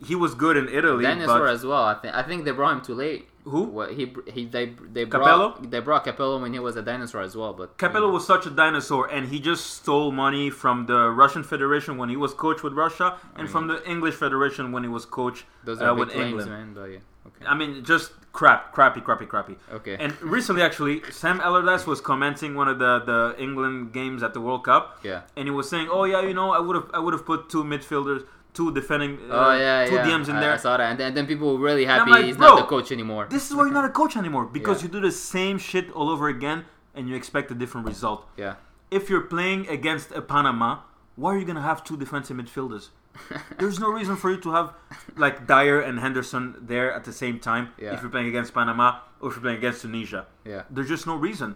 [0.03, 1.83] He was good in Italy, Dinosaur as well.
[1.83, 3.27] I think I think they brought him too late.
[3.43, 3.63] Who?
[3.63, 5.53] What he he they they Capello?
[5.53, 8.45] brought they brought Capello when he was a dinosaur as well, but Capello was such
[8.45, 12.63] a dinosaur, and he just stole money from the Russian Federation when he was coach
[12.63, 15.99] with Russia, and from the English Federation when he was coach those uh, are big
[15.99, 16.51] with claims, England.
[16.51, 16.73] man.
[16.73, 16.99] But yeah.
[17.27, 17.45] Okay.
[17.45, 19.55] I mean, just crap, crappy, crappy, crappy.
[19.71, 19.95] Okay.
[19.99, 24.41] And recently, actually, Sam Allardyce was commenting one of the, the England games at the
[24.41, 25.21] World Cup, yeah.
[25.35, 27.49] and he was saying, "Oh yeah, you know, I would have I would have put
[27.49, 30.05] two midfielders, two defending, uh, Oh yeah, two yeah.
[30.05, 32.11] DMs in I, there." I saw that, and then, and then people were really happy
[32.11, 33.27] like, he's not the coach anymore.
[33.29, 34.87] This is why you're not a coach anymore because Yeah.
[34.87, 36.65] you do the same shit all over again,
[36.95, 38.27] and you expect a different result.
[38.37, 38.55] yeah.
[38.91, 40.79] If you're playing against a Panama,
[41.15, 42.89] why are you gonna have two defensive midfielders?
[43.59, 44.73] There's no reason for you to have
[45.15, 47.93] like Dier and Henderson there at the same time Yeah.
[47.93, 50.27] if you're playing against Panama or if you're playing against Tunisia.
[50.43, 50.63] yeah.
[50.69, 51.55] There's just no reason.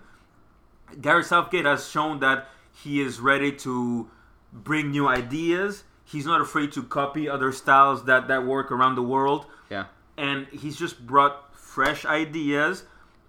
[1.02, 4.10] Gareth Southgate has shown that He is ready to
[4.54, 5.84] bring new ideas.
[6.06, 9.46] He's not afraid to copy other styles that that work around the world.
[9.70, 9.86] Yeah.
[10.18, 12.84] and he's just brought fresh ideas.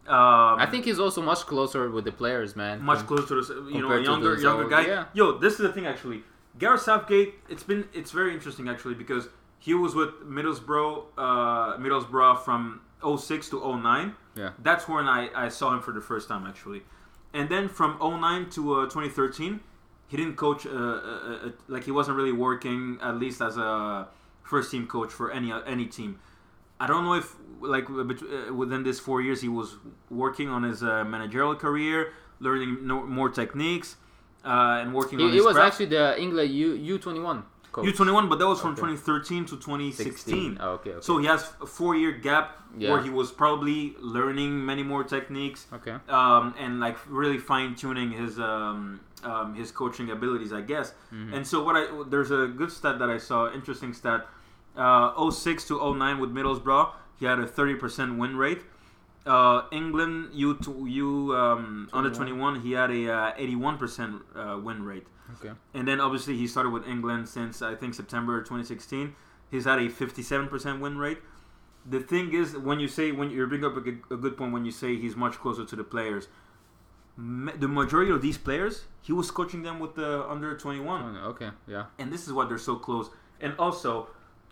[0.07, 2.81] Um, I think he's also much closer with the players, man.
[2.83, 4.87] much closer to you know a younger younger guy.
[4.87, 5.05] yeah.
[5.15, 6.23] Yo, this is the thing actually.
[6.59, 12.45] Gareth Southgate, it's been it's very interesting actually because he was with Middlesbrough uh, Middlesbrough
[12.45, 14.15] from 06 to 09.
[14.37, 14.51] Yeah.
[14.63, 16.83] That's when I, I saw him for the first time actually.
[17.35, 19.61] And then from 09 to uh, 2013,
[20.09, 20.73] he didn't coach uh, uh,
[21.47, 24.07] uh, like he wasn't really working at least as a
[24.43, 26.19] first team coach for any uh, any team.
[26.79, 29.77] I don't know if like bet- uh, within this four years he was
[30.11, 33.97] working on his uh, managerial career, learning no, more techniques,
[34.45, 35.73] uh, and working on He, he his was craft.
[35.73, 37.45] actually the England U U twenty one.
[37.83, 38.81] U twenty one, but that was from Okay.
[38.81, 40.57] 2013 to 2016.
[40.61, 40.99] Oh, okay, okay.
[41.03, 42.47] So he has a four year gap
[42.79, 42.91] Yeah.
[42.91, 45.97] where he was probably learning many more techniques okay.
[46.09, 50.93] um, and like really fine tuning his um, um, his coaching abilities, I guess.
[51.13, 51.35] Mm-hmm.
[51.35, 54.27] And so what I there's a good stat that I saw, interesting stat.
[54.77, 58.63] Uh, 06 to 09 with Middlesbrough, he had a 30% win rate.
[59.25, 64.85] Uh, England U to U um, under 21, he had a uh, 81% uh, win
[64.85, 65.07] rate.
[65.35, 65.53] Okay.
[65.75, 69.15] And then obviously he started with England since I think September 2016.
[69.51, 71.19] He's had a 57% win rate.
[71.89, 73.81] The thing is, when you say when you bring up a
[74.13, 76.29] a good point when you say he's much closer to the players.
[77.19, 81.51] The majority of these players, he was coaching them with the under 21 Oh, okay.
[81.67, 81.87] Yeah.
[81.99, 83.09] and this is why they're so close.
[83.41, 84.09] And also,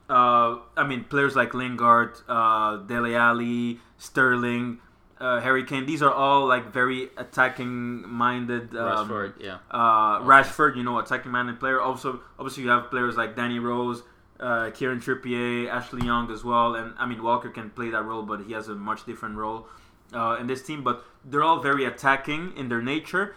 [0.08, 4.78] uh, I mean, players like Lingard, uh, Dele Alli, Sterling,
[5.20, 5.84] uh, Harry Kane.
[5.86, 8.76] These are all like very attacking-minded.
[8.76, 9.34] Um, Rashford.
[9.40, 9.58] Yeah.
[9.70, 11.80] uh, Rashford, you know, attacking-minded player.
[11.80, 14.02] Also, obviously, you have players like Danny Rose,
[14.40, 16.74] uh, Kieran Trippier, Ashley Young as well.
[16.74, 19.66] And I mean, Walker can play that role, but he has a much different role
[20.14, 20.82] uh, in this team.
[20.84, 23.34] But they're all very attacking in their nature.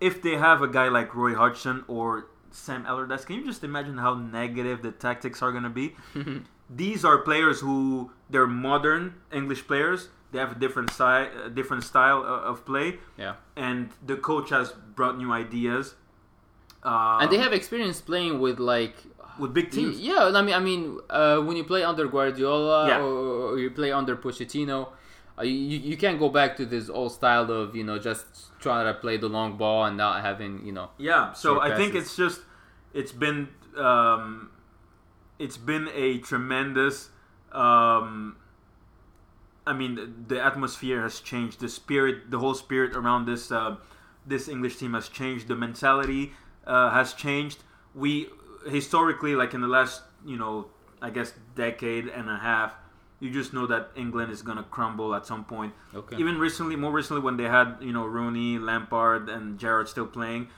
[0.00, 3.98] If they have a guy like Roy Hodgson or Sam Allardyce, can you just imagine
[3.98, 5.94] how negative the tactics are going to be?
[6.70, 10.08] These are players who they're modern English players.
[10.32, 13.34] They have a different style, a different style uh, of play, Yeah.
[13.56, 15.96] and the coach has brought new ideas.
[16.84, 18.94] Uh, and they have experience playing with like
[19.38, 19.98] with big teams.
[20.00, 23.00] Yeah, I mean, I mean, uh, when you play under Guardiola Yeah.
[23.00, 24.90] or, or you play under Pochettino,
[25.40, 28.86] uh, you, you can't go back to this old style of you know just trying
[28.86, 30.90] to play the long ball and not having you know.
[30.98, 32.42] Yeah, so I think it's just
[32.92, 34.50] it's been um,
[35.38, 37.10] it's been a tremendous.
[37.52, 38.36] Um,
[39.66, 41.60] I mean, the, the atmosphere has changed.
[41.60, 43.76] The spirit, the whole spirit around this uh,
[44.26, 45.48] this English team has changed.
[45.48, 46.32] The mentality
[46.66, 47.64] uh, has changed.
[47.94, 48.28] We
[48.68, 50.66] historically, like in the last, you know,
[51.00, 52.74] I guess decade and a half,
[53.20, 55.74] you just know that England is gonna crumble at some point.
[55.94, 56.16] Okay.
[56.16, 60.48] Even recently, more recently, when they had you know Rooney, Lampard, and Gerrard still playing,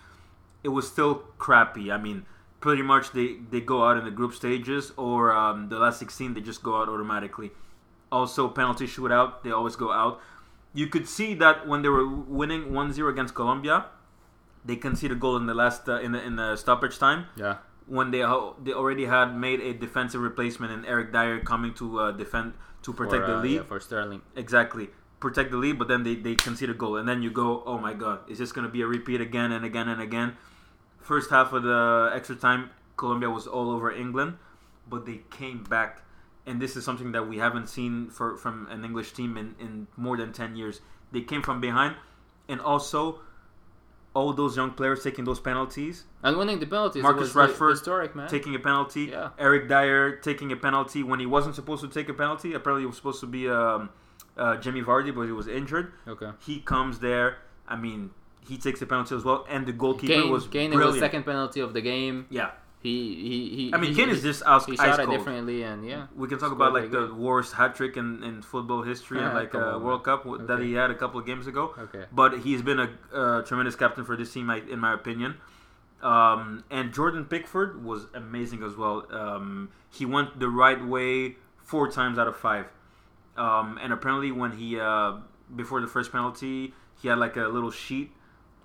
[0.63, 1.91] it was still crappy.
[1.91, 2.25] I mean,
[2.61, 6.35] pretty much they they go out in the group stages, or um, the last sixteen
[6.35, 7.51] they just go out automatically.
[8.11, 10.21] Also, penalty shootout, they always go out.
[10.75, 13.87] You could see that when they were winning 1-0 against Colombia,
[14.65, 17.57] they conceded a goal in the last uh, in the in the stoppage time yeah.
[17.87, 22.01] When they ho- they already had made a defensive replacement and Eric Dier coming to
[22.01, 23.55] uh, defend to protect for, the uh, lead.
[23.57, 24.23] yeah, for Sterling.
[24.37, 24.91] Exactly.
[25.21, 26.97] Protect the lead, but then they, they concede a goal.
[26.97, 29.53] And then you go, oh my God, is this going to be a repeat again
[29.53, 30.37] and again and again?
[30.99, 34.39] First half of the extra time, Colombia was all over England,
[34.89, 36.03] but they came back.
[36.45, 39.87] And this is something that we haven't seen for from an English team in, in
[39.97, 40.81] more than 10 years.
[41.13, 41.95] They came from behind.
[42.49, 43.21] And also,
[44.15, 47.03] all those young players taking those penalties, And winning the penalties.
[47.03, 48.29] Marcus Rashford historic man.
[48.29, 49.05] taking a penalty.
[49.05, 49.31] Yeah.
[49.39, 52.53] Eric Dier taking a penalty when he wasn't supposed to take a penalty.
[52.53, 53.89] Apparently, it was supposed to be um,
[54.37, 55.93] uh, Jimmy Vardy, but he was injured.
[56.07, 56.31] okay.
[56.41, 57.39] He comes there.
[57.67, 58.11] I mean,
[58.47, 60.93] he takes a penalty as well, and the goalkeeper Kane, was Kane brilliant.
[60.93, 62.27] was second penalty of the game.
[62.29, 62.51] Yeah,
[62.83, 63.75] He he he.
[63.75, 65.19] I mean, Kane is just out he ice shot it cold.
[65.19, 66.07] differently and yeah.
[66.17, 69.53] We can talk about like the worst hat trick in, in football history and like
[69.53, 71.75] come uh, World Cup w- that he had a couple of games ago.
[71.79, 72.05] Okay.
[72.11, 75.37] But he's been a uh, tremendous captain for this team, in my opinion.
[76.03, 79.07] Um, and Jordan Pickford was amazing as well.
[79.13, 82.67] Um, he went the right way four times out of five.
[83.37, 85.19] Um, and apparently, when he uh,
[85.55, 88.11] before the first penalty, he had like a little sheet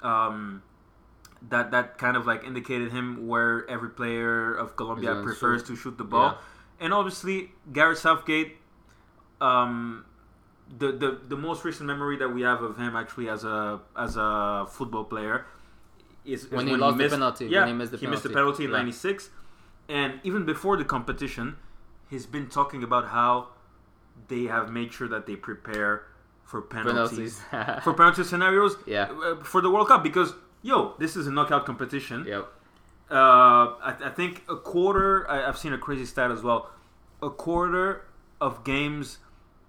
[0.01, 0.63] um,
[1.49, 5.67] that that kind of like indicated him where every player of Colombia prefers shoot.
[5.67, 6.31] to shoot the ball.
[6.31, 6.85] Yeah.
[6.85, 8.57] And obviously, Gareth Southgate.
[9.41, 10.05] Um,
[10.79, 14.17] the, the the most recent memory that we have of him actually as a as
[14.17, 15.45] a football player
[16.25, 18.29] is, is When he lost the missed, penalty, when Yeah, he missed the missed the
[18.29, 18.63] penalty.
[18.63, 18.77] penalty in Yeah.
[18.77, 19.29] '96,
[19.87, 21.55] and even before the competition,
[22.09, 23.49] he's been talking about how
[24.27, 26.03] they have made sure that they prepare
[26.43, 27.83] for penalties, Penalties.
[27.83, 29.03] for penalty scenarios Yeah.
[29.11, 32.25] uh, for the World Cup because yo, this is a knockout competition.
[32.27, 32.47] Yep.
[33.09, 35.29] Uh, I, I think a quarter.
[35.29, 36.69] I, I've seen a crazy stat as well.
[37.21, 38.05] A quarter
[38.41, 39.17] of games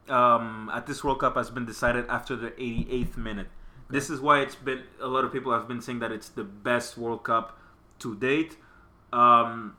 [0.08, 3.46] um, at this World Cup has been decided after the 88th minute.
[3.90, 6.44] This is why it's been a lot of people have been saying that it's the
[6.44, 7.58] best World Cup
[8.00, 8.56] to date.
[9.12, 9.76] Um,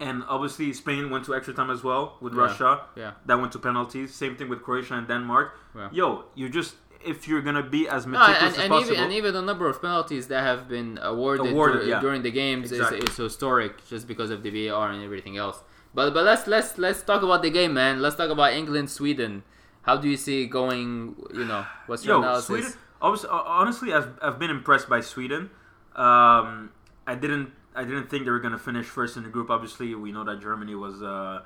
[0.00, 2.40] and obviously Spain went to extra time as well with Yeah.
[2.42, 2.80] Russia.
[2.96, 3.12] Yeah.
[3.26, 4.14] That went to penalties.
[4.14, 5.52] Same thing with Croatia and Denmark.
[5.74, 5.88] Yeah.
[5.92, 8.92] Yo, you just if you're gonna be as No, meticulous and, as and possible.
[8.92, 12.00] even and even the number of penalties that have been awarded, Awarded, yeah.
[12.00, 12.98] during the games Exactly.
[12.98, 15.62] is, is historic, just because of the VAR and everything else.
[15.94, 18.00] But but let's let's let's talk about the game, man.
[18.02, 19.42] Let's talk about England Sweden.
[19.82, 21.16] How do you see it going?
[21.32, 22.46] You know, what's your Yo, analysis?
[22.46, 22.72] Sweden.
[23.00, 25.50] Obviously, honestly, I've, I've been impressed by Sweden.
[25.94, 26.70] Um,
[27.06, 29.48] I didn't I didn't think they were gonna finish first in the group.
[29.50, 31.42] Obviously, we know that Germany was uh,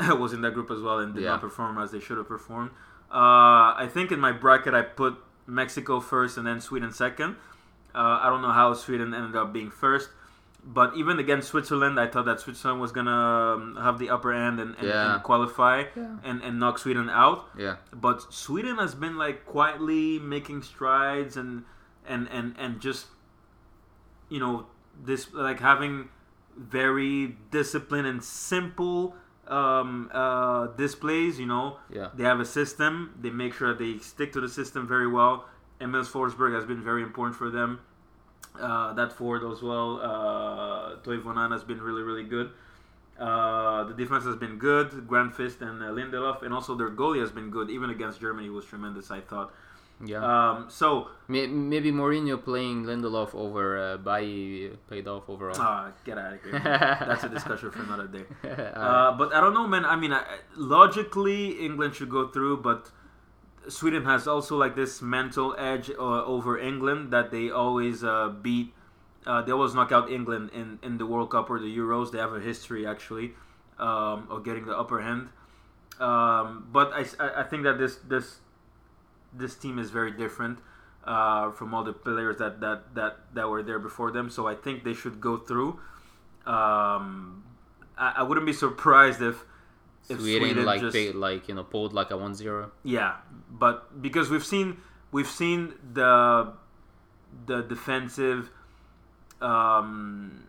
[0.18, 1.30] was in that group as well and did Yeah.
[1.30, 2.70] not perform as they should have performed.
[3.10, 7.36] Uh, I think in my bracket I put Mexico first and then Sweden second.
[7.94, 10.10] Uh, I don't know how Sweden ended up being first.
[10.68, 14.58] But even against Switzerland, I thought that Switzerland was gonna um, have the upper end
[14.58, 15.14] and, and, Yeah.
[15.14, 16.16] and qualify Yeah.
[16.24, 21.62] and, and knock Sweden out Yeah, but Sweden has been like quietly making strides and
[22.04, 23.06] and and and just
[24.28, 24.66] you know
[25.04, 26.08] this like having
[26.56, 29.14] very disciplined and simple
[29.48, 31.38] um, uh, displays.
[31.38, 33.14] You know, yeah, they have a system.
[33.20, 35.46] They make sure that they stick to the system very well.
[35.80, 37.80] Emil Forsberg has been very important for them.
[38.60, 40.00] Uh, that forward as well.
[40.00, 42.50] Uh, Toivonen has been really, really good.
[43.18, 44.90] Uh, the defense has been good.
[45.06, 47.70] Granqvist and uh, Lindelof, and also their goalie has been good.
[47.70, 49.10] Even against Germany, was tremendous.
[49.10, 49.52] I thought.
[50.04, 50.20] Yeah.
[50.24, 55.60] Um, so Maybe Mourinho playing Lindelof over uh, Bailly paid off overall.
[55.60, 56.58] uh, get out of here.
[56.60, 58.24] That's a discussion for another day.
[58.76, 59.84] Uh, but I don't know, man.
[59.84, 60.22] I mean, I,
[60.56, 62.90] logically, England should go through, but
[63.68, 68.72] Sweden has also like this mental edge uh, over England that they always uh, beat.
[69.26, 72.12] Uh, they always knock out England in, in the World Cup or the Euros.
[72.12, 73.32] They have a history actually
[73.78, 75.30] um, of getting the upper hand.
[75.98, 78.38] Um, but I, I- I think that this this
[79.36, 80.58] this team is very different
[81.04, 84.30] uh, from all the players that, that, that, that were there before them.
[84.30, 85.78] So I think they should go through.
[86.46, 87.44] Um,
[87.96, 89.44] I, I wouldn't be surprised if
[90.08, 92.70] if Sweden, Sweden like just they, like you know pulled like a 1-0.
[92.84, 93.16] yeah,
[93.50, 94.76] but because we've seen
[95.10, 96.52] we've seen the
[97.46, 98.50] the defensive
[99.40, 100.44] um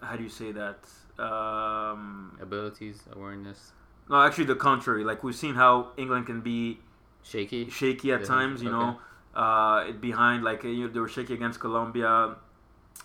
[0.00, 0.78] how do you say that
[1.18, 3.72] um abilities, awareness,
[4.08, 6.78] no actually the contrary like we've seen how England can be
[7.22, 7.68] shaky.
[7.70, 8.78] shaky at Yeah, times you okay.
[8.78, 8.98] know
[9.34, 12.36] uh it behind like you know, they were shaky against Colombia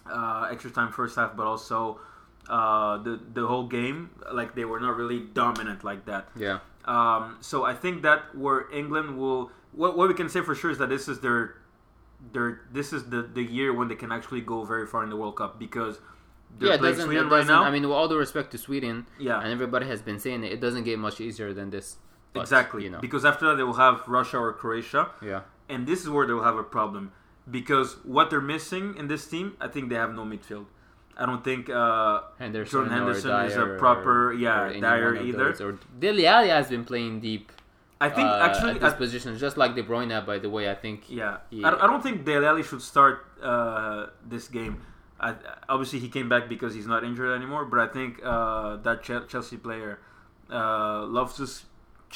[0.10, 2.00] uh extra time first half but also
[2.50, 7.38] uh the the whole game like they were not really dominant like that Yeah, Um,
[7.42, 10.78] so I think that where England will, what, what we can say for sure is
[10.80, 11.56] that this is their,
[12.34, 15.16] their this is the, the year when they can actually go very far in the
[15.16, 16.00] World Cup because
[16.60, 16.78] they're yeah.
[16.78, 17.64] Playing doesn't, Sweden right now.
[17.64, 20.52] I mean, with all due respect to Sweden, yeah, and everybody has been saying it,
[20.52, 21.98] it doesn't get much easier than this.
[22.34, 22.84] But, exactly.
[22.84, 23.00] You know.
[23.00, 25.42] Because after that they will have Russia or Croatia, Yeah.
[25.70, 27.12] and this is where they will have a problem
[27.50, 30.66] because what they're missing in this team, I think they have no midfield.
[31.16, 35.16] I don't think uh, Henderson, Jordan or Henderson is a proper- or, yeah, or Dier
[35.16, 35.50] either.
[35.52, 35.62] those.
[35.62, 37.52] Or Dele Alli has been playing deep.
[38.02, 40.26] I think uh, actually this I- position, just like De Bruyne.
[40.26, 43.28] By the way, I think Yeah, He- I, I don't think Dele Alli should start
[43.44, 44.82] uh, this game.
[45.20, 45.36] I,
[45.70, 47.66] obviously, he came back because he's not injured anymore.
[47.66, 50.00] But I think uh, that Chelsea player
[50.50, 51.66] uh, Loftus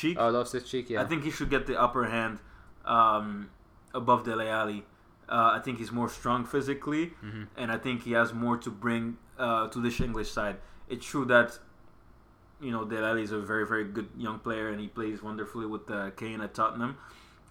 [0.02, 0.16] cheek.
[0.20, 0.90] Oh, his cheek.
[0.90, 1.02] Yeah.
[1.02, 2.40] I think he should get the upper hand
[2.86, 3.50] um,
[3.94, 4.82] above Dele Alli.
[5.28, 7.48] Uh, I think he's more strong physically, Mhm.
[7.62, 9.04] and I think he has more to bring
[9.38, 10.58] uh, to this English side.
[10.88, 11.50] It's true that
[12.66, 15.66] you know Dele Alli is a very very good young player, and he plays wonderfully
[15.74, 16.94] with uh, Kane at Tottenham,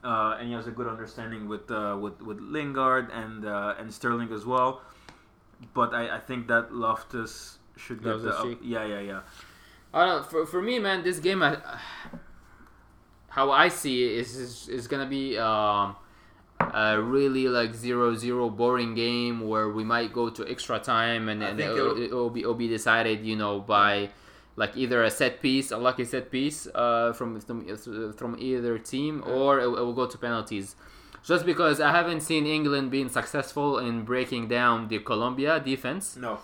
[0.02, 3.92] uh, and he has a good understanding with uh, with with Lingard and uh, and
[3.92, 4.80] Sterling as well.
[5.74, 9.20] But I, I think that Loftus should get the up, yeah yeah yeah
[9.94, 11.56] I don't, for, for me, man, this game, I,
[13.36, 15.94] how I see it is is, is gonna be um,
[16.60, 21.40] a really like zero zero boring game where we might go to extra time and,
[21.42, 24.10] and it'll, it'll- it'll be it'll be decided, you know, by
[24.62, 27.38] like either a set piece, a lucky set piece uh, from
[28.20, 30.74] from either team, or it, it will go to penalties.
[31.30, 36.38] Just because I haven't seen England being successful in breaking down the Colombia defense, no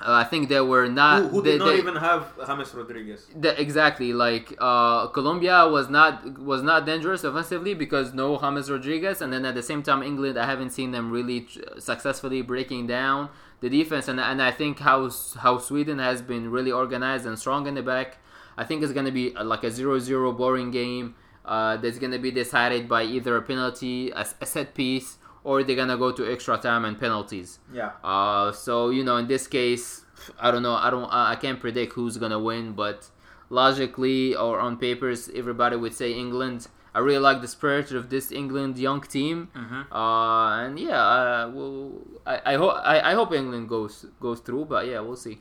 [0.00, 1.22] uh, I think they were not.
[1.22, 3.26] who, who they- did not they- even have James Rodriguez.
[3.58, 9.32] exactly like uh, Colombia was not was not dangerous offensively because no James Rodriguez, and
[9.32, 13.28] then at the same time England I haven't seen them really tr- successfully breaking down
[13.60, 15.10] the defense, and and I think how
[15.44, 18.18] how Sweden has been really organized and strong in the back.
[18.56, 21.14] I think it's gonna be uh, like a 0-0 boring game.
[21.44, 25.76] Uh, that's gonna be decided by either a penalty, a, a set piece, or they're
[25.76, 27.58] gonna go to extra time and penalties.
[27.72, 27.92] Yeah.
[28.04, 30.04] Uh, so you know, in this case,
[30.38, 30.74] I don't know.
[30.74, 31.08] I don't.
[31.10, 33.08] I can't predict who's gonna win, but
[33.48, 36.68] logically or on papers, everybody would say England.
[36.92, 39.92] I really like the spirit of this England young team, Mm-hmm.
[39.92, 41.92] uh, and yeah, uh, well,
[42.26, 45.40] I, I hope I, I hope England goes goes through, but yeah, we'll see.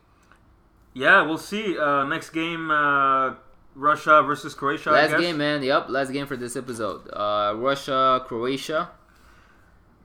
[0.93, 1.78] Yeah, we'll see.
[1.78, 3.34] Uh, next game, uh,
[3.74, 4.91] Russia versus Croatia.
[4.91, 5.64] Last game, man.
[5.64, 7.02] Yep, last game for this episode.
[7.12, 8.89] Uh, Russia, Croatia.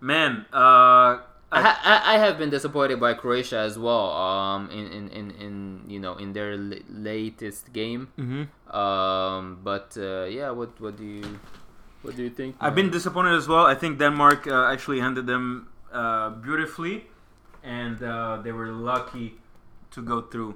[0.05, 1.61] Man, uh, I,
[1.93, 4.13] I I have been disappointed by Croatia as well.
[4.13, 5.55] Um, in in, in, in
[5.89, 8.13] you know in their l- latest game.
[8.21, 8.49] Mhm.
[8.69, 11.25] Um, but uh, yeah, what what do you
[12.05, 12.57] what do you think?
[12.61, 13.65] I've been disappointed as well.
[13.65, 17.09] I think Denmark uh, actually handled them uh, beautifully,
[17.63, 19.41] and uh, they were lucky
[19.97, 20.53] to go through.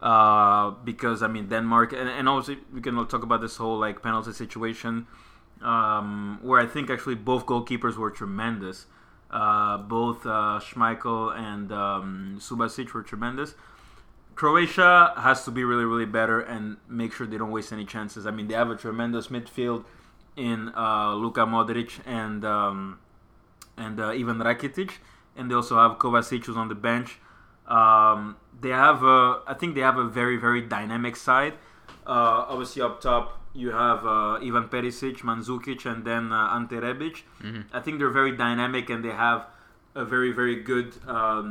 [0.00, 4.00] Uh, because I mean Denmark, and, and also we can talk about this whole like
[4.00, 5.06] penalty situation,
[5.62, 8.86] um, where I think actually both goalkeepers were tremendous.
[9.30, 13.54] Uh, both uh, Schmeichel and um, Subasic were tremendous.
[14.34, 18.26] Croatia has to be really, really better and make sure they don't waste any chances.
[18.26, 19.84] I mean, they have a tremendous midfield
[20.36, 22.98] in uh, Luka Modric and um,
[23.76, 24.92] and uh, Rakitic,
[25.36, 27.18] and they also have Kovacic who's on the bench.
[27.66, 31.54] Um, they have, a, I think, they have a very, very dynamic side.
[32.06, 37.16] Uh, obviously, up top you have uh, Ivan Perisic, Mandzukic, and then uh, Ante Rebic.
[37.42, 37.64] Mhm.
[37.72, 39.40] I think they're very dynamic and they have
[39.94, 40.88] a very, very good.
[41.16, 41.46] Um,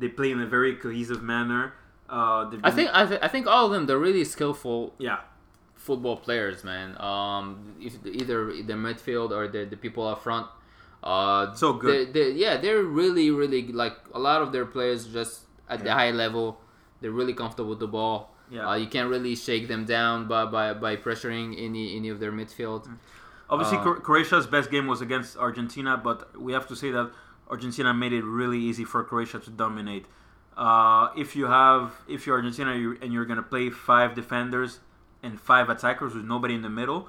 [0.00, 1.64] they play in a very cohesive manner.
[2.08, 5.20] Uh, they've I think I, th- I think all of them they're really skillful yeah,
[5.76, 6.88] football players, man.
[7.00, 10.46] Um, if either the midfield or the, the people up front.
[11.02, 11.90] Uh, So good.
[11.90, 15.92] they- they- yeah, they're really, really like a lot of their players just at the
[16.00, 16.60] high level.
[17.00, 18.34] They're really comfortable with the ball.
[18.50, 18.68] Yeah.
[18.68, 22.32] Uh, you can't really shake them down by, by, by pressuring any any of their
[22.32, 22.88] midfield.
[23.48, 27.10] Obviously, Uh, Croatia's best game was against Argentina, but we have to say that
[27.48, 30.06] Argentina made it really easy for Croatia to dominate.
[30.56, 32.72] Uh, if you have, if you're Argentina
[33.02, 34.80] and you're gonna play five defenders
[35.22, 37.08] and five attackers with nobody in the middle,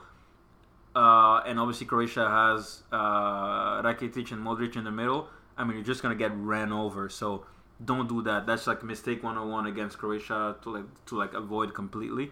[0.95, 5.27] uh, and obviously Croatia has uh, Rakitic and Modric in the middle,
[5.57, 7.09] I mean you're just gonna get ran over.
[7.09, 7.45] So
[7.83, 8.45] don't do that.
[8.45, 12.31] That's like mistake 101 against Croatia to like to like avoid completely.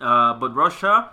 [0.00, 1.10] Uh, but Russia,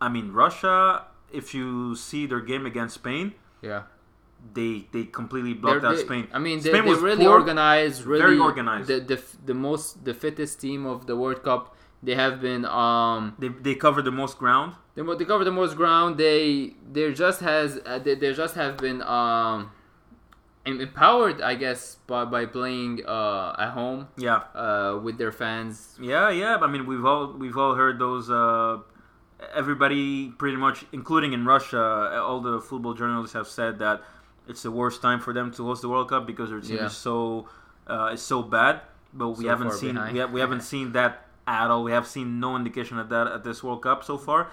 [0.00, 1.04] I mean Russia.
[1.32, 3.82] If you see their game against Spain, Yeah,
[4.54, 6.28] they they completely blocked They're- out they- Spain.
[6.32, 8.04] I mean, they, Spain they're was really poor, organized.
[8.04, 8.88] Really very organized.
[8.88, 11.74] The, the the most the fittest team of the World Cup.
[12.02, 14.74] They have been um They they covered the most ground.
[14.94, 16.16] they, they cover the most ground.
[16.18, 19.72] They they just has uh, they, they just have been um
[20.66, 25.96] empowered, I guess, by by playing uh at home Yeah, uh with their fans.
[26.00, 26.56] yeah, yeah.
[26.60, 28.28] I mean we've all we've all heard those.
[28.30, 28.78] Uh,
[29.54, 34.02] everybody pretty much, including in Russia, all the football journalists have said that
[34.48, 36.86] it's the worst time for them to host the World Cup because their team Yeah.
[36.86, 37.48] is so
[37.86, 38.80] uh, is so bad.
[39.12, 40.12] But we So haven't seen behind.
[40.14, 41.84] we, ha- we haven't seen that at all.
[41.84, 44.48] We have seen no indication of that at this World Cup so far.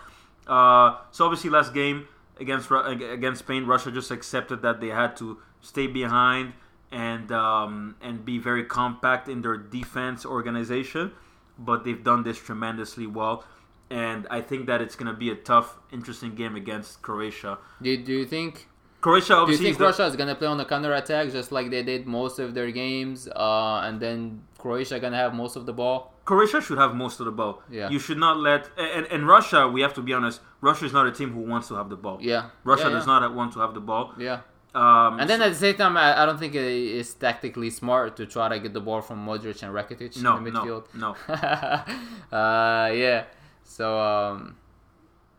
[0.47, 2.07] Uh, so obviously, last game
[2.39, 6.53] against against Spain, Russia just accepted that they had to stay behind
[6.91, 11.11] and um, and be very compact in their defense organization.
[11.57, 13.43] But they've done this tremendously well,
[13.89, 17.59] and I think that it's going to be a tough, interesting game against Croatia.
[17.82, 18.68] Do, do you think
[19.03, 21.70] Croatia do you think is Russia is gonna play on the counter attack just like
[21.70, 25.74] they did most of their games, uh, and then Croatia gonna have most of the
[25.74, 26.14] ball?
[26.24, 27.61] Croatia should have most of the ball.
[27.70, 27.89] Yeah.
[27.89, 29.68] You should not let and, and Russia.
[29.68, 30.39] We have to be honest.
[30.61, 32.18] Russia is not a team who wants to have the ball.
[32.22, 34.14] Yeah, Russia yeah, does not want to have the ball.
[34.18, 34.39] Yeah.
[34.74, 38.15] Um, And then at the same time, I, I don't think it is tactically smart
[38.17, 40.86] to try to get the ball from Modric and Rakitic no, in the no, midfield.
[40.95, 41.09] no.
[42.38, 43.26] uh, yeah.
[43.63, 44.57] So, um,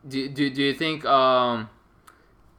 [0.07, 1.05] do, do, do you think?
[1.05, 1.69] Um,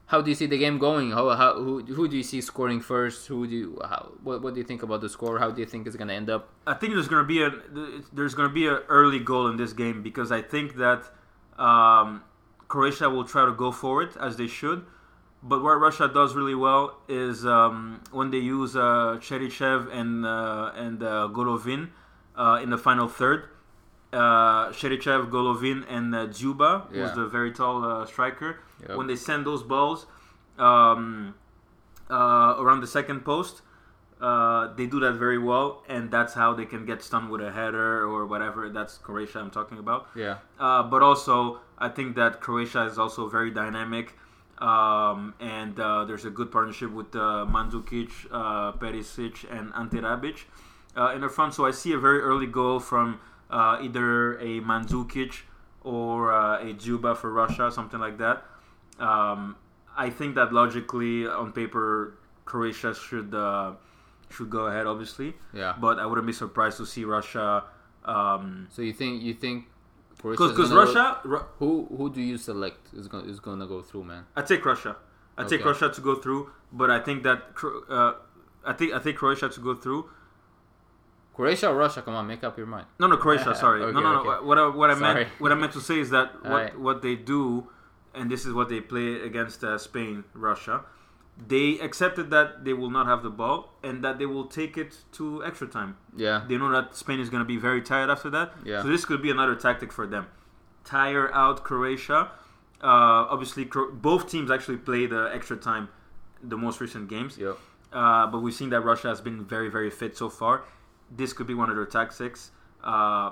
[0.07, 1.11] how do you see the game going?
[1.11, 3.27] How, how who, who do you see scoring first?
[3.27, 5.39] Who do you, how, what what do you think about the score?
[5.39, 6.49] How do you think it's gonna end up?
[6.67, 7.51] I think there's gonna be a
[8.13, 11.11] there's gonna be an early goal in this game because I think that
[11.59, 12.23] um,
[12.69, 14.87] Croatia will try to go for it as they should.
[15.49, 20.73] But what Russia does really well is um, when they use uh, Cheryshev and uh,
[20.85, 21.91] and uh, Golovin
[22.37, 23.41] uh, in the final third.
[24.13, 27.03] Uh, Cheryshev, Golovin, and uh, Dzyuba, Yeah.
[27.03, 28.51] who's the very tall uh, striker.
[28.89, 28.97] Yep.
[28.99, 30.07] When they send those balls
[30.59, 31.35] um,
[32.11, 33.63] uh, around the second post,
[34.21, 37.53] uh, they do that very well, and that's how they can get stunned with a
[37.53, 38.69] header or whatever.
[38.71, 40.09] That's Croatia I'm talking about.
[40.17, 40.39] Yeah.
[40.59, 44.15] Uh, but also, I think that Croatia is also very dynamic,
[44.59, 50.45] um, and uh, there's a good partnership with uh, Mandzukic, uh, Perisic, and Ante Rebic
[50.97, 51.55] uh, in the front.
[51.55, 55.43] So I see a very early goal from uh, either a Mandzukic
[55.85, 58.45] or uh, a Dzyuba for Russia, something like that.
[58.99, 59.57] Um,
[59.97, 63.73] I think that logically, on paper, Croatia should uh,
[64.31, 65.35] should go ahead, obviously.
[65.55, 65.75] Yeah.
[65.79, 67.65] But I wouldn't be surprised to see Russia.
[68.05, 69.67] Um, So you think you think
[70.23, 73.83] because go- Russia, Ru- who who do you select is going is going to go
[73.83, 74.25] through, man?
[74.35, 74.97] I take Russia.
[75.39, 77.43] I take Russia to go through, but I think that
[77.91, 78.13] uh,
[78.65, 80.09] I think I think Croatia to go through.
[81.35, 82.01] Croatia or Russia?
[82.01, 82.87] Come on, make up your mind.
[82.99, 83.55] No, no, Croatia.
[83.65, 84.31] Sorry, Okay, no, no, no.
[84.31, 84.47] okay.
[84.47, 85.15] What I, what I Sorry.
[85.25, 86.81] meant what I meant to say is that what Alright.
[86.81, 87.69] what they do,
[88.15, 90.81] and this is what they play against uh, Spain, Russia.
[91.37, 94.97] They accepted that they will not have the ball and that they will take it
[95.13, 95.97] to extra time.
[96.17, 96.45] Yeah.
[96.49, 98.53] They know that Spain is going to be very tired after that.
[98.65, 98.83] Yeah.
[98.83, 100.27] So this could be another tactic for them.
[100.85, 102.31] Tire out Croatia.
[102.83, 105.89] Uh, obviously, Cro- both teams actually play the extra time,
[106.43, 107.37] the most recent games.
[107.37, 107.59] Yep.
[107.93, 110.63] Uh, but we've seen that Russia has been very, very fit so far.
[111.11, 112.51] This could be one of their tactics.
[112.83, 113.31] Uh,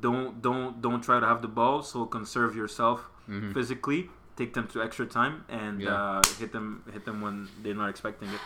[0.00, 1.82] don't don't don't try to have the ball.
[1.82, 3.54] So conserve yourself Mhm.
[3.54, 4.10] physically.
[4.38, 5.94] Take them to extra time and Yeah.
[5.94, 8.40] uh, hit them hit them when they're not expecting it.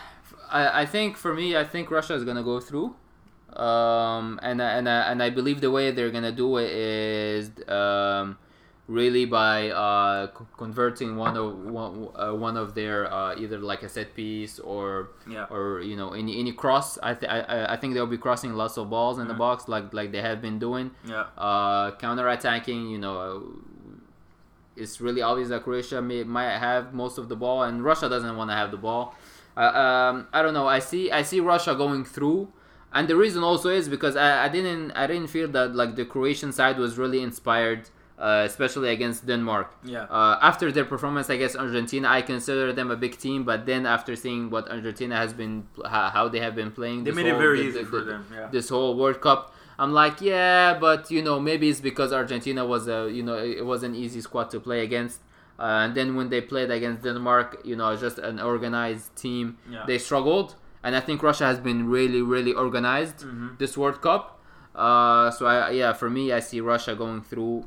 [0.51, 2.87] I, I think for me, I think Russia is gonna go through,
[3.55, 8.37] um, and I- and and I believe the way they're gonna do it is um,
[8.87, 10.27] really by uh,
[10.57, 11.47] converting one of
[11.79, 15.45] one, uh, one of their uh, either like a set piece or Yeah.
[15.55, 16.97] or you know any any cross.
[17.03, 19.45] I th- I, I- think they'll be crossing lots of balls in the Mhm.
[19.45, 20.91] box like like they have been doing.
[21.05, 21.25] Yeah.
[21.37, 23.23] Uh, counter attacking, you know.
[24.75, 28.35] It's really obvious that Croatia may, might have most of the ball, and Russia doesn't
[28.35, 29.15] want to have the ball.
[29.55, 30.67] Uh, um, I don't know.
[30.67, 31.11] I see.
[31.11, 32.51] I see Russia going through,
[32.91, 34.91] and the reason also is because I, I didn't.
[34.91, 39.67] I didn't feel that like the Croatian side was really inspired, uh, especially against Denmark.
[39.83, 40.03] Yeah.
[40.09, 43.43] Uh, after their performance against Argentina, I consider them a big team.
[43.43, 47.27] But then after seeing what Argentina has been, how, they have been playing, They made
[47.27, 48.25] it very the- easy the- for the- them.
[48.33, 48.47] Yeah.
[48.51, 49.53] this whole World Cup.
[49.79, 53.65] I'm like, yeah, but you know, maybe it's because Argentina was a, you know, it
[53.65, 55.21] was an easy squad to play against.
[55.59, 59.83] Uh, and then when they played against Denmark, you know, just an organized team, Yeah.
[59.87, 60.55] they struggled.
[60.83, 63.57] And I think Russia has been really, really organized Mhm.
[63.57, 64.39] this World Cup.
[64.75, 67.65] Uh, so I, yeah, for me, I see Russia going through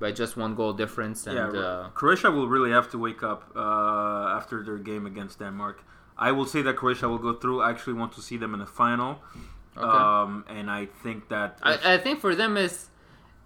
[0.00, 1.26] by just one goal difference.
[1.26, 5.38] And yeah, uh, Croatia will really have to wake up uh, after their game against
[5.38, 5.76] Denmark.
[6.18, 7.62] I will say that Croatia will go through.
[7.62, 9.10] I actually want to see them in the final,
[9.76, 9.86] Okay.
[9.86, 12.88] um, and I think that I, I think for them is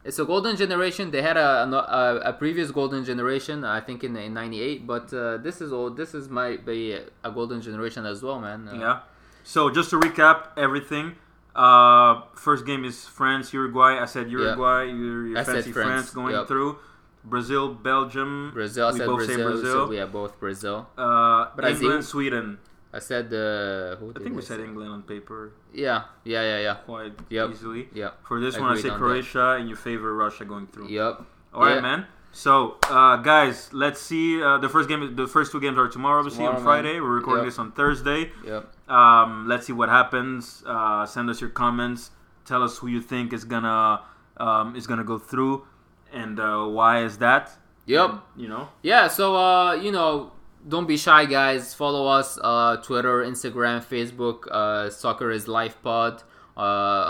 [0.04, 1.10] it's a golden generation.
[1.10, 5.38] They had a a, a previous golden generation, I think in in '98, but uh,
[5.38, 5.96] this is old.
[5.96, 8.68] This is might be a golden generation as well, man.
[8.68, 9.00] Uh, yeah.
[9.44, 11.16] So just to recap everything,
[11.54, 13.98] uh, first game is France Uruguay.
[14.00, 14.84] I said Uruguay.
[14.84, 16.48] You, you fancy France, France going yep.
[16.48, 16.78] through.
[17.24, 18.50] Brazil, Belgium.
[18.52, 18.88] Brazil.
[18.88, 19.36] I We said both Brazil.
[19.36, 19.72] say Brazil.
[19.72, 20.88] So we have both Brazil.
[20.96, 21.84] Uh, Brazil.
[21.84, 22.58] England, Sweden.
[22.94, 24.60] I said uh, I think we said?
[24.60, 26.74] England on paper Yeah, yeah, yeah, yeah.
[26.86, 27.50] quite Yep.
[27.50, 27.88] easily.
[27.92, 28.10] Yeah.
[28.22, 29.04] For this one, I say on that.
[29.04, 30.88] Croatia, and you favor Russia going through.
[30.88, 31.14] Yep.
[31.54, 31.80] All right, Yeah.
[31.90, 32.06] man.
[32.30, 34.42] So, uh, guys, let's see.
[34.42, 36.18] Uh, the first game, the first two games are tomorrow.
[36.18, 36.82] Obviously, on Tomorrow, man.
[36.82, 37.00] Friday.
[37.00, 37.50] We're recording Yep.
[37.52, 38.32] this on Thursday.
[38.44, 38.62] Yep.
[38.90, 40.62] Um, let's see what happens.
[40.66, 42.10] Uh, send us your comments.
[42.44, 44.02] Tell us who you think is gonna
[44.36, 45.64] um, is gonna go through,
[46.12, 47.44] and uh, why is that?
[47.86, 48.10] Yep.
[48.10, 48.68] And, you know.
[48.82, 50.32] Yeah, so uh, you know,
[50.66, 51.74] don't be shy, guys.
[51.74, 54.46] Follow us uh, Twitter, Instagram, Facebook.
[54.50, 56.22] Uh, Soccer is Life Pod
[56.56, 56.60] uh,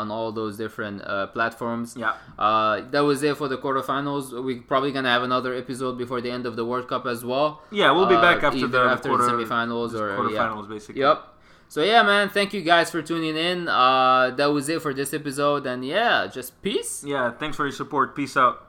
[0.01, 1.95] on all those different uh, platforms.
[1.99, 2.15] Yeah.
[2.39, 4.33] Uh, that was it for the quarterfinals.
[4.43, 7.63] We're probably gonna have another episode before the end of the World Cup as well.
[7.71, 10.39] Yeah, we'll be Uh, back after either the after quarter, the semifinals or yeah.
[10.39, 11.03] quarterfinals, basically.
[11.03, 11.29] Yep.
[11.69, 12.29] So yeah, man.
[12.29, 13.69] Thank you guys for tuning in.
[13.69, 17.03] Uh, that was it for this episode, and yeah, just peace.
[17.05, 17.33] Yeah.
[17.33, 18.15] Thanks for your support.
[18.15, 18.69] Peace out.